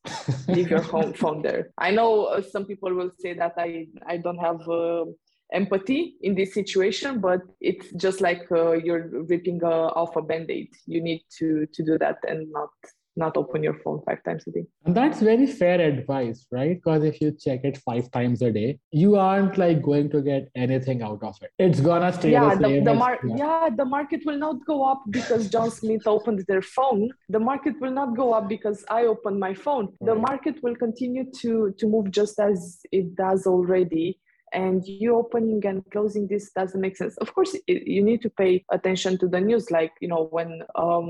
leave 0.47 0.69
your 0.69 0.81
home 0.93 1.13
phone 1.13 1.41
there. 1.41 1.71
I 1.77 1.89
know 1.91 2.25
uh, 2.25 2.41
some 2.41 2.65
people 2.65 2.93
will 2.93 3.11
say 3.19 3.33
that 3.33 3.53
i 3.57 3.87
i 4.07 4.17
don't 4.17 4.37
have 4.37 4.61
uh, 4.69 5.05
empathy 5.53 6.15
in 6.21 6.35
this 6.35 6.53
situation 6.53 7.19
but 7.19 7.41
it's 7.61 7.91
just 7.93 8.21
like 8.21 8.43
uh, 8.51 8.71
you're 8.71 9.07
ripping 9.33 9.63
uh, 9.63 9.87
off 10.01 10.15
a 10.15 10.21
band-aid. 10.21 10.69
You 10.85 11.01
need 11.01 11.23
to 11.37 11.67
to 11.73 11.83
do 11.83 11.97
that 11.97 12.17
and 12.27 12.51
not 12.51 12.69
not 13.17 13.37
open 13.37 13.63
your 13.63 13.75
phone 13.75 14.01
five 14.05 14.21
times 14.23 14.43
a 14.47 14.51
day. 14.51 14.65
And 14.85 14.95
that's 14.95 15.21
very 15.21 15.47
fair 15.47 15.79
advice 15.79 16.45
right? 16.51 16.75
Because 16.75 17.03
if 17.03 17.21
you 17.21 17.31
check 17.31 17.63
it 17.63 17.77
five 17.77 18.11
times 18.11 18.41
a 18.41 18.51
day 18.51 18.79
you 18.91 19.15
aren't 19.15 19.57
like 19.57 19.81
going 19.81 20.09
to 20.09 20.21
get 20.21 20.49
anything 20.55 21.01
out 21.01 21.23
of 21.23 21.35
it. 21.41 21.51
It's 21.57 21.79
gonna 21.79 22.11
stay 22.11 22.31
yeah 22.31 22.55
the, 22.55 22.67
the, 22.67 22.79
the 22.81 22.93
mar- 22.93 23.19
yeah. 23.25 23.35
yeah 23.37 23.69
the 23.75 23.85
market 23.85 24.21
will 24.25 24.37
not 24.37 24.57
go 24.65 24.83
up 24.83 25.01
because 25.09 25.49
john 25.49 25.71
smith 25.71 26.05
opened 26.05 26.43
their 26.47 26.61
phone. 26.61 27.09
The 27.29 27.39
market 27.39 27.79
will 27.79 27.91
not 27.91 28.17
go 28.17 28.33
up 28.33 28.49
because 28.49 28.83
i 28.89 29.03
opened 29.03 29.39
my 29.39 29.53
phone. 29.53 29.93
The 30.01 30.15
market 30.15 30.61
will 30.61 30.75
continue 30.75 31.25
to 31.41 31.73
to 31.79 31.87
move 31.87 32.11
just 32.11 32.39
as 32.39 32.79
it 32.91 33.15
does 33.15 33.47
already 33.47 34.19
and 34.53 34.85
you 34.85 35.15
opening 35.15 35.65
and 35.65 35.83
closing 35.91 36.27
this 36.27 36.51
doesn't 36.51 36.79
make 36.79 36.97
sense. 36.97 37.17
Of 37.17 37.33
course 37.33 37.55
it, 37.67 37.87
you 37.87 38.03
need 38.03 38.21
to 38.21 38.29
pay 38.29 38.63
attention 38.71 39.17
to 39.19 39.27
the 39.27 39.39
news 39.39 39.71
like 39.71 39.91
you 40.01 40.07
know 40.07 40.27
when 40.31 40.61
um, 40.75 41.07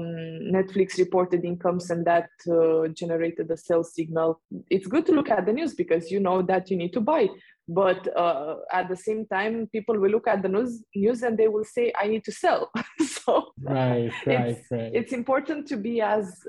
netflix 0.58 0.98
reported 0.98 1.43
incomes 1.43 1.89
and 1.89 2.06
that 2.06 2.30
uh, 2.50 2.88
generated 2.89 3.52
a 3.52 3.58
sales 3.58 3.93
signal. 3.93 4.41
It's 4.69 4.88
good 4.88 5.06
to 5.08 5.12
look 5.12 5.30
at 5.30 5.45
the 5.45 5.54
news 5.54 5.76
because 5.76 6.12
you 6.12 6.19
know 6.19 6.41
that 6.43 6.69
you 6.69 6.78
need 6.78 6.93
to 6.93 7.02
buy. 7.02 7.28
But 7.67 8.15
uh, 8.15 8.58
at 8.71 8.89
the 8.89 8.95
same 8.95 9.26
time 9.26 9.67
people 9.71 10.00
will 10.00 10.12
look 10.12 10.28
at 10.28 10.41
the 10.41 10.50
news 10.50 10.84
news 10.95 11.24
and 11.24 11.38
they 11.38 11.48
will 11.48 11.63
say 11.63 11.91
i 12.00 12.08
need 12.08 12.24
to 12.26 12.32
sell. 12.32 12.71
So 13.26 13.52
right 13.60 14.12
right 14.28 14.50
it's, 14.50 14.71
right 14.71 14.91
it's 14.93 15.13
important 15.13 15.67
to 15.67 15.78
be 15.78 16.00
as 16.00 16.39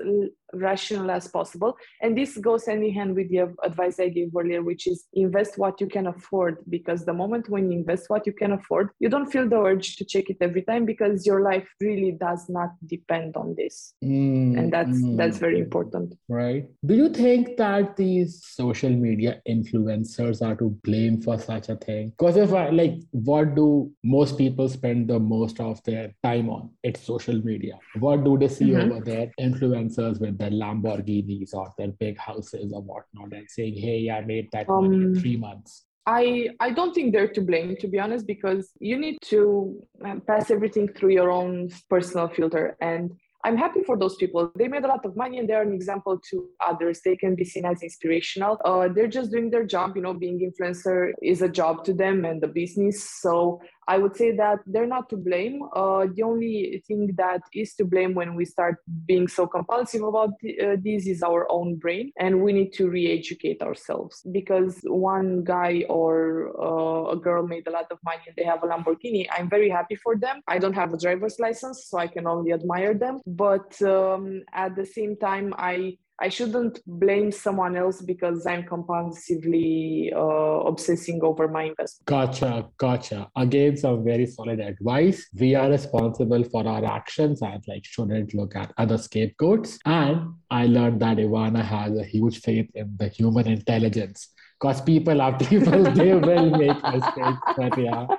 rational 0.53 1.11
as 1.11 1.27
possible. 1.27 1.77
And 2.01 2.17
this 2.17 2.37
goes 2.37 2.65
hand 2.65 2.83
in 2.83 2.93
hand 2.93 3.15
with 3.15 3.29
the 3.29 3.53
advice 3.63 3.99
i 3.99 4.09
gave 4.09 4.35
earlier 4.35 4.61
which 4.61 4.87
is 4.87 5.05
invest 5.13 5.57
what 5.57 5.79
you 5.81 5.87
can 5.87 6.07
afford 6.07 6.57
because 6.69 7.05
the 7.05 7.13
moment 7.13 7.49
when 7.49 7.71
you 7.71 7.77
invest 7.77 8.09
what 8.09 8.25
you 8.25 8.33
can 8.33 8.53
afford 8.53 8.89
you 8.99 9.09
don't 9.09 9.31
feel 9.31 9.47
the 9.47 9.59
urge 9.59 9.95
to 9.97 10.05
check 10.05 10.29
it 10.29 10.37
every 10.41 10.61
time 10.61 10.85
because 10.85 11.25
your 11.25 11.41
life 11.41 11.67
really 11.81 12.11
does 12.11 12.47
not 12.49 12.69
depend 12.85 13.35
on 13.35 13.55
this. 13.57 13.93
Mm, 14.03 14.57
and 14.57 14.73
that's 14.73 14.97
mm. 14.97 15.17
that's 15.17 15.37
very 15.37 15.59
important. 15.59 16.15
Right. 16.29 16.69
Do 16.85 16.95
you 16.95 17.09
think 17.09 17.57
that 17.57 17.95
these 17.97 18.43
social 18.45 18.89
media 18.89 19.41
influencers 19.47 20.41
are 20.45 20.55
to 20.55 20.69
blame 20.83 21.21
for 21.21 21.37
such 21.39 21.69
a 21.69 21.75
thing? 21.75 22.13
Because 22.17 22.37
if 22.37 22.53
i 22.53 22.69
like 22.69 22.95
what 23.11 23.55
do 23.55 23.91
most 24.03 24.37
people 24.37 24.69
spend 24.69 25.09
the 25.09 25.19
most 25.19 25.59
of 25.59 25.83
their 25.83 26.13
time 26.23 26.49
on? 26.49 26.69
It's 26.83 27.01
social 27.01 27.41
media. 27.43 27.79
What 27.99 28.23
do 28.23 28.37
they 28.37 28.47
see 28.47 28.69
mm-hmm. 28.69 28.91
over 28.91 29.03
there? 29.03 29.31
Influencers 29.39 30.19
with 30.19 30.36
their 30.37 30.51
Lamborghinis 30.51 31.53
or 31.53 31.73
their 31.77 31.89
big 31.89 32.17
houses 32.17 32.71
or 32.73 32.81
whatnot 32.81 33.33
and 33.33 33.49
saying, 33.49 33.75
hey, 33.75 34.09
I 34.09 34.21
made 34.21 34.49
that 34.51 34.69
um, 34.69 34.83
money 34.83 34.95
in 34.97 35.15
three 35.19 35.37
months. 35.37 35.85
I, 36.05 36.49
I 36.61 36.71
don't 36.71 36.93
think 36.93 37.13
they're 37.13 37.27
to 37.27 37.41
blame, 37.41 37.75
to 37.81 37.87
be 37.87 37.99
honest, 37.99 38.25
because 38.25 38.71
you 38.79 38.97
need 38.97 39.17
to 39.25 39.77
um, 40.05 40.21
pass 40.21 40.49
everything 40.49 40.87
through 40.87 41.11
your 41.11 41.31
own 41.31 41.69
personal 41.89 42.29
filter. 42.29 42.77
And 42.79 43.11
I'm 43.43 43.57
happy 43.57 43.83
for 43.85 43.97
those 43.97 44.15
people. 44.15 44.51
They 44.55 44.67
made 44.67 44.83
a 44.83 44.87
lot 44.87 45.05
of 45.05 45.15
money 45.15 45.37
and 45.37 45.47
they're 45.47 45.61
an 45.61 45.73
example 45.73 46.19
to 46.31 46.49
others. 46.65 47.01
They 47.03 47.15
can 47.15 47.35
be 47.35 47.45
seen 47.45 47.65
as 47.65 47.83
inspirational. 47.83 48.57
Uh, 48.65 48.87
they're 48.93 49.07
just 49.07 49.31
doing 49.31 49.49
their 49.49 49.65
job. 49.65 49.95
You 49.95 50.01
know, 50.01 50.13
being 50.13 50.39
influencer 50.39 51.11
is 51.21 51.41
a 51.41 51.49
job 51.49 51.83
to 51.85 51.93
them 51.93 52.25
and 52.25 52.41
the 52.41 52.47
business. 52.47 53.09
So 53.21 53.61
I 53.87 53.97
would 53.97 54.15
say 54.15 54.35
that 54.35 54.59
they're 54.65 54.87
not 54.87 55.09
to 55.09 55.17
blame. 55.17 55.61
Uh, 55.73 56.07
the 56.13 56.23
only 56.23 56.83
thing 56.87 57.11
that 57.17 57.41
is 57.53 57.73
to 57.75 57.85
blame 57.85 58.13
when 58.13 58.35
we 58.35 58.45
start 58.45 58.77
being 59.05 59.27
so 59.27 59.47
compulsive 59.47 60.03
about 60.03 60.29
uh, 60.29 60.75
this 60.83 61.07
is 61.07 61.23
our 61.23 61.47
own 61.49 61.75
brain, 61.75 62.11
and 62.19 62.41
we 62.41 62.51
need 62.53 62.73
to 62.73 62.89
re-educate 62.89 63.61
ourselves. 63.61 64.21
Because 64.31 64.79
one 64.83 65.43
guy 65.43 65.85
or 65.89 66.51
uh, 66.61 67.11
a 67.11 67.15
girl 67.15 67.47
made 67.47 67.67
a 67.67 67.71
lot 67.71 67.87
of 67.91 67.99
money 68.03 68.21
and 68.27 68.35
they 68.35 68.43
have 68.43 68.63
a 68.63 68.67
Lamborghini, 68.67 69.27
I'm 69.35 69.49
very 69.49 69.69
happy 69.69 69.95
for 69.95 70.15
them. 70.15 70.41
I 70.47 70.59
don't 70.59 70.73
have 70.73 70.93
a 70.93 70.97
driver's 70.97 71.39
license, 71.39 71.85
so 71.87 71.97
I 71.97 72.07
can 72.07 72.27
only 72.27 72.51
admire 72.53 72.93
them. 72.93 73.21
But 73.25 73.81
um, 73.81 74.43
at 74.53 74.75
the 74.75 74.85
same 74.85 75.15
time, 75.17 75.53
I 75.57 75.97
I 76.19 76.29
shouldn't 76.29 76.79
blame 76.87 77.31
someone 77.31 77.75
else 77.75 78.01
because 78.01 78.47
I'm 78.47 78.63
compulsively 78.63 80.11
uh, 80.15 80.67
obsessing 80.67 81.19
over 81.21 81.47
my 81.47 81.63
investment. 81.63 82.05
Gotcha, 82.05 82.69
gotcha. 82.77 83.29
Again, 83.35 83.77
some 83.77 84.03
very 84.03 84.25
solid 84.25 84.59
advice. 84.59 85.27
We 85.39 85.53
are 85.53 85.69
responsible 85.69 86.43
for 86.45 86.67
our 86.67 86.83
actions 86.85 87.43
and 87.43 87.63
like 87.67 87.85
shouldn't 87.85 88.33
look 88.33 88.55
at 88.55 88.73
other 88.79 88.97
scapegoats. 88.97 89.77
And 89.85 90.33
I 90.49 90.65
learned 90.65 91.01
that 91.01 91.17
Ioana 91.17 91.63
has 91.63 91.95
a 91.95 92.03
huge 92.03 92.39
faith 92.39 92.71
in 92.73 92.95
the 92.97 93.09
human 93.09 93.47
intelligence 93.47 94.29
because 94.59 94.81
people 94.81 95.21
are 95.21 95.37
people, 95.49 95.83
they 95.83 96.15
will 96.15 96.49
make 96.49 96.81
mistakes. 96.81 97.41
But 97.55 97.77
yeah. 97.77 98.07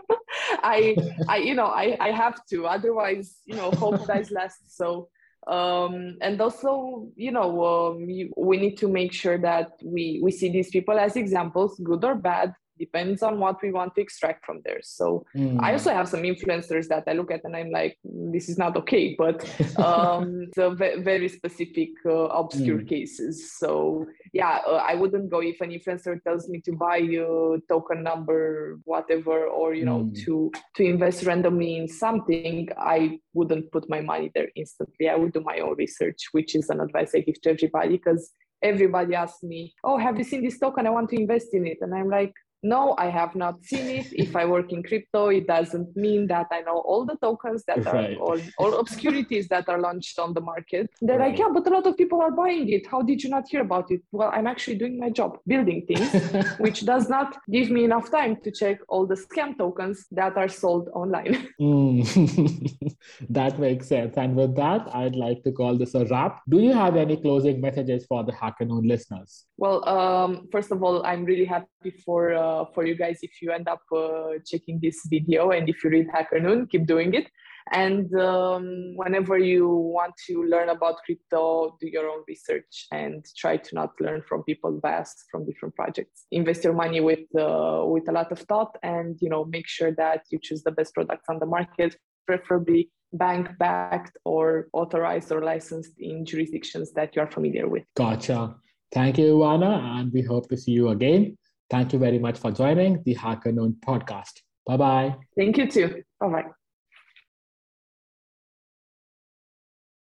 I, 0.63 0.97
I, 1.29 1.39
you 1.39 1.55
know, 1.55 1.67
I, 1.67 1.97
I 1.99 2.13
have 2.13 2.45
to. 2.51 2.67
Otherwise, 2.67 3.39
you 3.45 3.57
know, 3.57 3.71
hope 3.73 4.07
dies 4.07 4.31
last. 4.31 4.77
So 4.77 5.09
um, 5.49 6.19
and 6.21 6.41
also 6.41 7.09
you 7.17 7.33
know 7.33 7.65
um, 7.65 8.07
we 8.37 8.57
need 8.57 8.77
to 8.77 8.89
make 8.89 9.13
sure 9.13 9.39
that 9.39 9.73
we 9.83 10.21
we 10.23 10.31
see 10.31 10.51
these 10.51 10.71
people 10.71 10.99
as 10.99 11.17
examples 11.17 11.81
good 11.83 12.05
or 12.05 12.15
bad 12.15 12.55
depends 12.79 13.23
on 13.23 13.39
what 13.39 13.61
we 13.63 13.73
want 13.73 13.95
to 13.95 14.01
extract 14.01 14.45
from 14.45 14.61
there 14.65 14.81
so 14.83 15.25
mm. 15.37 15.61
i 15.63 15.73
also 15.73 15.93
have 15.93 16.09
some 16.09 16.23
influencers 16.23 16.89
that 16.89 17.05
i 17.07 17.13
look 17.13 17.31
at 17.31 17.45
and 17.45 17.57
i'm 17.57 17.71
like 17.71 17.99
this 18.05 18.49
is 18.49 18.59
not 18.59 18.77
okay 18.77 19.15
but 19.19 19.45
um 19.79 20.47
so 20.55 20.75
very 20.75 21.29
specific 21.29 21.91
uh, 22.07 22.29
obscure 22.41 22.79
mm. 22.79 22.89
cases 22.89 23.53
so 23.59 24.07
yeah 24.33 24.61
uh, 24.67 24.83
i 24.87 24.95
wouldn't 24.95 25.31
go 25.31 25.41
if 25.41 25.61
an 25.61 25.71
influencer 25.71 26.23
tells 26.23 26.49
me 26.49 26.61
to 26.61 26.73
buy 26.73 26.99
a 26.99 27.59
token 27.69 28.03
number 28.03 28.79
whatever 28.85 29.47
or 29.47 29.75
you 29.75 29.85
know 29.85 30.05
mm. 30.05 30.25
to 30.25 30.51
to 30.75 30.85
invest 30.85 31.25
randomly 31.25 31.77
in 31.77 31.89
something 31.89 32.69
i 32.79 33.19
wouldn't 33.35 33.71
put 33.73 33.89
my 33.89 34.01
money 34.01 34.31
there 34.35 34.49
instantly 34.57 35.09
i 35.09 35.15
would 35.15 35.33
do 35.33 35.41
my 35.41 35.59
own 35.59 35.75
research 35.77 36.29
which 36.33 36.55
is 36.55 36.71
an 36.71 36.81
advice 36.81 37.13
i 37.15 37.21
give 37.21 37.41
to 37.41 37.51
everybody 37.51 37.97
because 37.97 38.33
everybody 38.63 39.15
asks 39.15 39.43
me, 39.43 39.75
Oh, 39.85 39.99
have 39.99 40.19
you 40.19 40.25
seen 40.25 40.43
this 40.43 40.59
token? 40.59 40.87
I 40.87 40.91
want 40.91 41.11
to 41.11 41.17
invest 41.17 41.49
in 41.53 41.67
it. 41.67 41.79
And 41.81 41.95
I'm 41.95 42.09
like, 42.09 42.33
no, 42.63 42.95
I 42.99 43.07
have 43.07 43.35
not 43.35 43.65
seen 43.65 43.87
it. 43.87 44.07
If 44.13 44.35
I 44.35 44.45
work 44.45 44.73
in 44.73 44.83
crypto, 44.83 45.29
it 45.29 45.47
doesn't 45.47 45.97
mean 45.97 46.27
that 46.27 46.47
I 46.51 46.61
know 46.63 46.79
all 46.79 47.05
the 47.05 47.17
tokens 47.17 47.65
that 47.67 47.85
right. 47.85 48.17
are 48.17 48.21
all, 48.21 48.41
all 48.59 48.81
obscurities 48.81 49.49
that 49.49 49.69
are 49.69 49.81
launched 49.81 50.19
on 50.19 50.35
the 50.35 50.41
market. 50.41 50.91
They're 51.01 51.19
right. 51.19 51.31
like, 51.31 51.39
yeah, 51.39 51.49
but 51.53 51.67
a 51.67 51.71
lot 51.71 51.87
of 51.87 51.97
people 51.97 52.21
are 52.21 52.33
buying 52.33 52.69
it. 52.71 52.87
How 52.87 53.03
did 53.03 53.23
you 53.23 53.31
not 53.31 53.49
hear 53.49 53.61
about 53.61 53.91
it? 53.91 54.03
Well, 54.11 54.31
I'm 54.33 54.47
actually 54.47 54.77
doing 54.77 54.99
my 54.99 55.11
job, 55.11 55.39
building 55.47 55.87
things, 55.87 56.11
which 56.59 56.85
does 56.85 57.09
not 57.09 57.37
give 57.51 57.71
me 57.71 57.85
enough 57.85 58.11
time 58.11 58.37
to 58.43 58.51
check 58.51 58.81
all 58.89 59.07
the 59.07 59.15
scam 59.15 59.57
tokens 59.57 60.07
that 60.11 60.37
are 60.37 60.49
sold 60.49 60.89
online. 60.95 61.49
Mm. 61.59 62.95
that 63.31 63.59
makes 63.59 63.89
sense. 63.89 64.17
And 64.17 64.37
with 64.37 64.55
that, 64.57 64.89
I'd 64.95 65.17
like 65.17 65.43
to 65.43 65.53
call 65.53 65.77
this 65.77 65.95
a 65.95 66.05
wrap. 66.07 66.41
Do 66.49 66.61
you 66.61 66.73
have 66.73 66.97
any 66.97 67.17
closing 67.17 67.61
messages 67.61 68.07
for 68.07 68.23
the 68.23 68.33
HackerNoon 68.33 68.87
listeners? 68.87 69.47
Well, 69.57 69.87
um, 69.89 70.49
first 70.53 70.71
of 70.71 70.83
all, 70.83 71.05
I'm 71.05 71.25
really 71.25 71.45
happy 71.45 71.91
for. 72.05 72.35
Uh, 72.35 72.48
uh, 72.49 72.65
for 72.75 72.83
you 72.89 72.97
guys 73.05 73.19
if 73.23 73.35
you 73.43 73.49
end 73.59 73.69
up 73.75 73.83
uh, 73.97 74.33
checking 74.51 74.79
this 74.81 74.99
video 75.15 75.51
and 75.51 75.69
if 75.69 75.77
you 75.83 75.91
read 75.91 76.09
HackerNoon, 76.09 76.71
keep 76.71 76.87
doing 76.87 77.15
it. 77.15 77.27
And 77.71 78.09
um, 78.19 78.65
whenever 78.97 79.37
you 79.37 79.69
want 79.69 80.15
to 80.27 80.35
learn 80.45 80.71
about 80.71 80.97
crypto, 81.05 81.77
do 81.81 81.87
your 81.87 82.07
own 82.13 82.23
research 82.27 82.87
and 82.93 83.23
try 83.37 83.59
to 83.59 83.75
not 83.75 83.91
learn 84.01 84.23
from 84.29 84.43
people 84.45 84.73
biased 84.83 85.25
from 85.31 85.45
different 85.45 85.75
projects. 85.75 86.25
Invest 86.31 86.65
your 86.65 86.73
money 86.73 87.01
with 87.01 87.27
uh, 87.39 87.83
with 87.85 88.09
a 88.09 88.13
lot 88.13 88.33
of 88.33 88.41
thought, 88.51 88.73
and 88.83 89.19
you 89.21 89.29
know 89.33 89.45
make 89.45 89.69
sure 89.69 89.93
that 90.03 90.21
you 90.31 90.39
choose 90.47 90.63
the 90.63 90.75
best 90.79 90.95
products 90.95 91.27
on 91.29 91.39
the 91.41 91.47
market 91.57 91.91
preferably 92.27 92.91
bank 93.25 93.49
backed 93.59 94.17
or 94.25 94.69
authorized 94.73 95.33
or 95.33 95.41
licensed 95.43 95.95
in 95.99 96.25
jurisdictions 96.25 96.93
that 96.93 97.09
you're 97.15 97.31
familiar 97.31 97.67
with. 97.67 97.85
Gotcha. 97.97 98.55
Thank 98.93 99.19
you, 99.19 99.31
Ioana, 99.39 99.73
and 99.99 100.13
we 100.13 100.23
hope 100.23 100.49
to 100.49 100.57
see 100.57 100.73
you 100.73 100.89
again. 100.89 101.37
Thank 101.71 101.93
you 101.93 101.99
very 101.99 102.19
much 102.19 102.39
for 102.39 102.51
joining 102.51 103.03
the 103.03 103.15
HackerNoon 103.15 103.81
podcast. 103.81 104.41
Bye 104.67 104.77
bye. 104.77 105.17
Thank 105.37 105.59
you 105.59 105.67
too. 105.71 106.03
Bye 106.21 106.29
bye. 106.29 106.58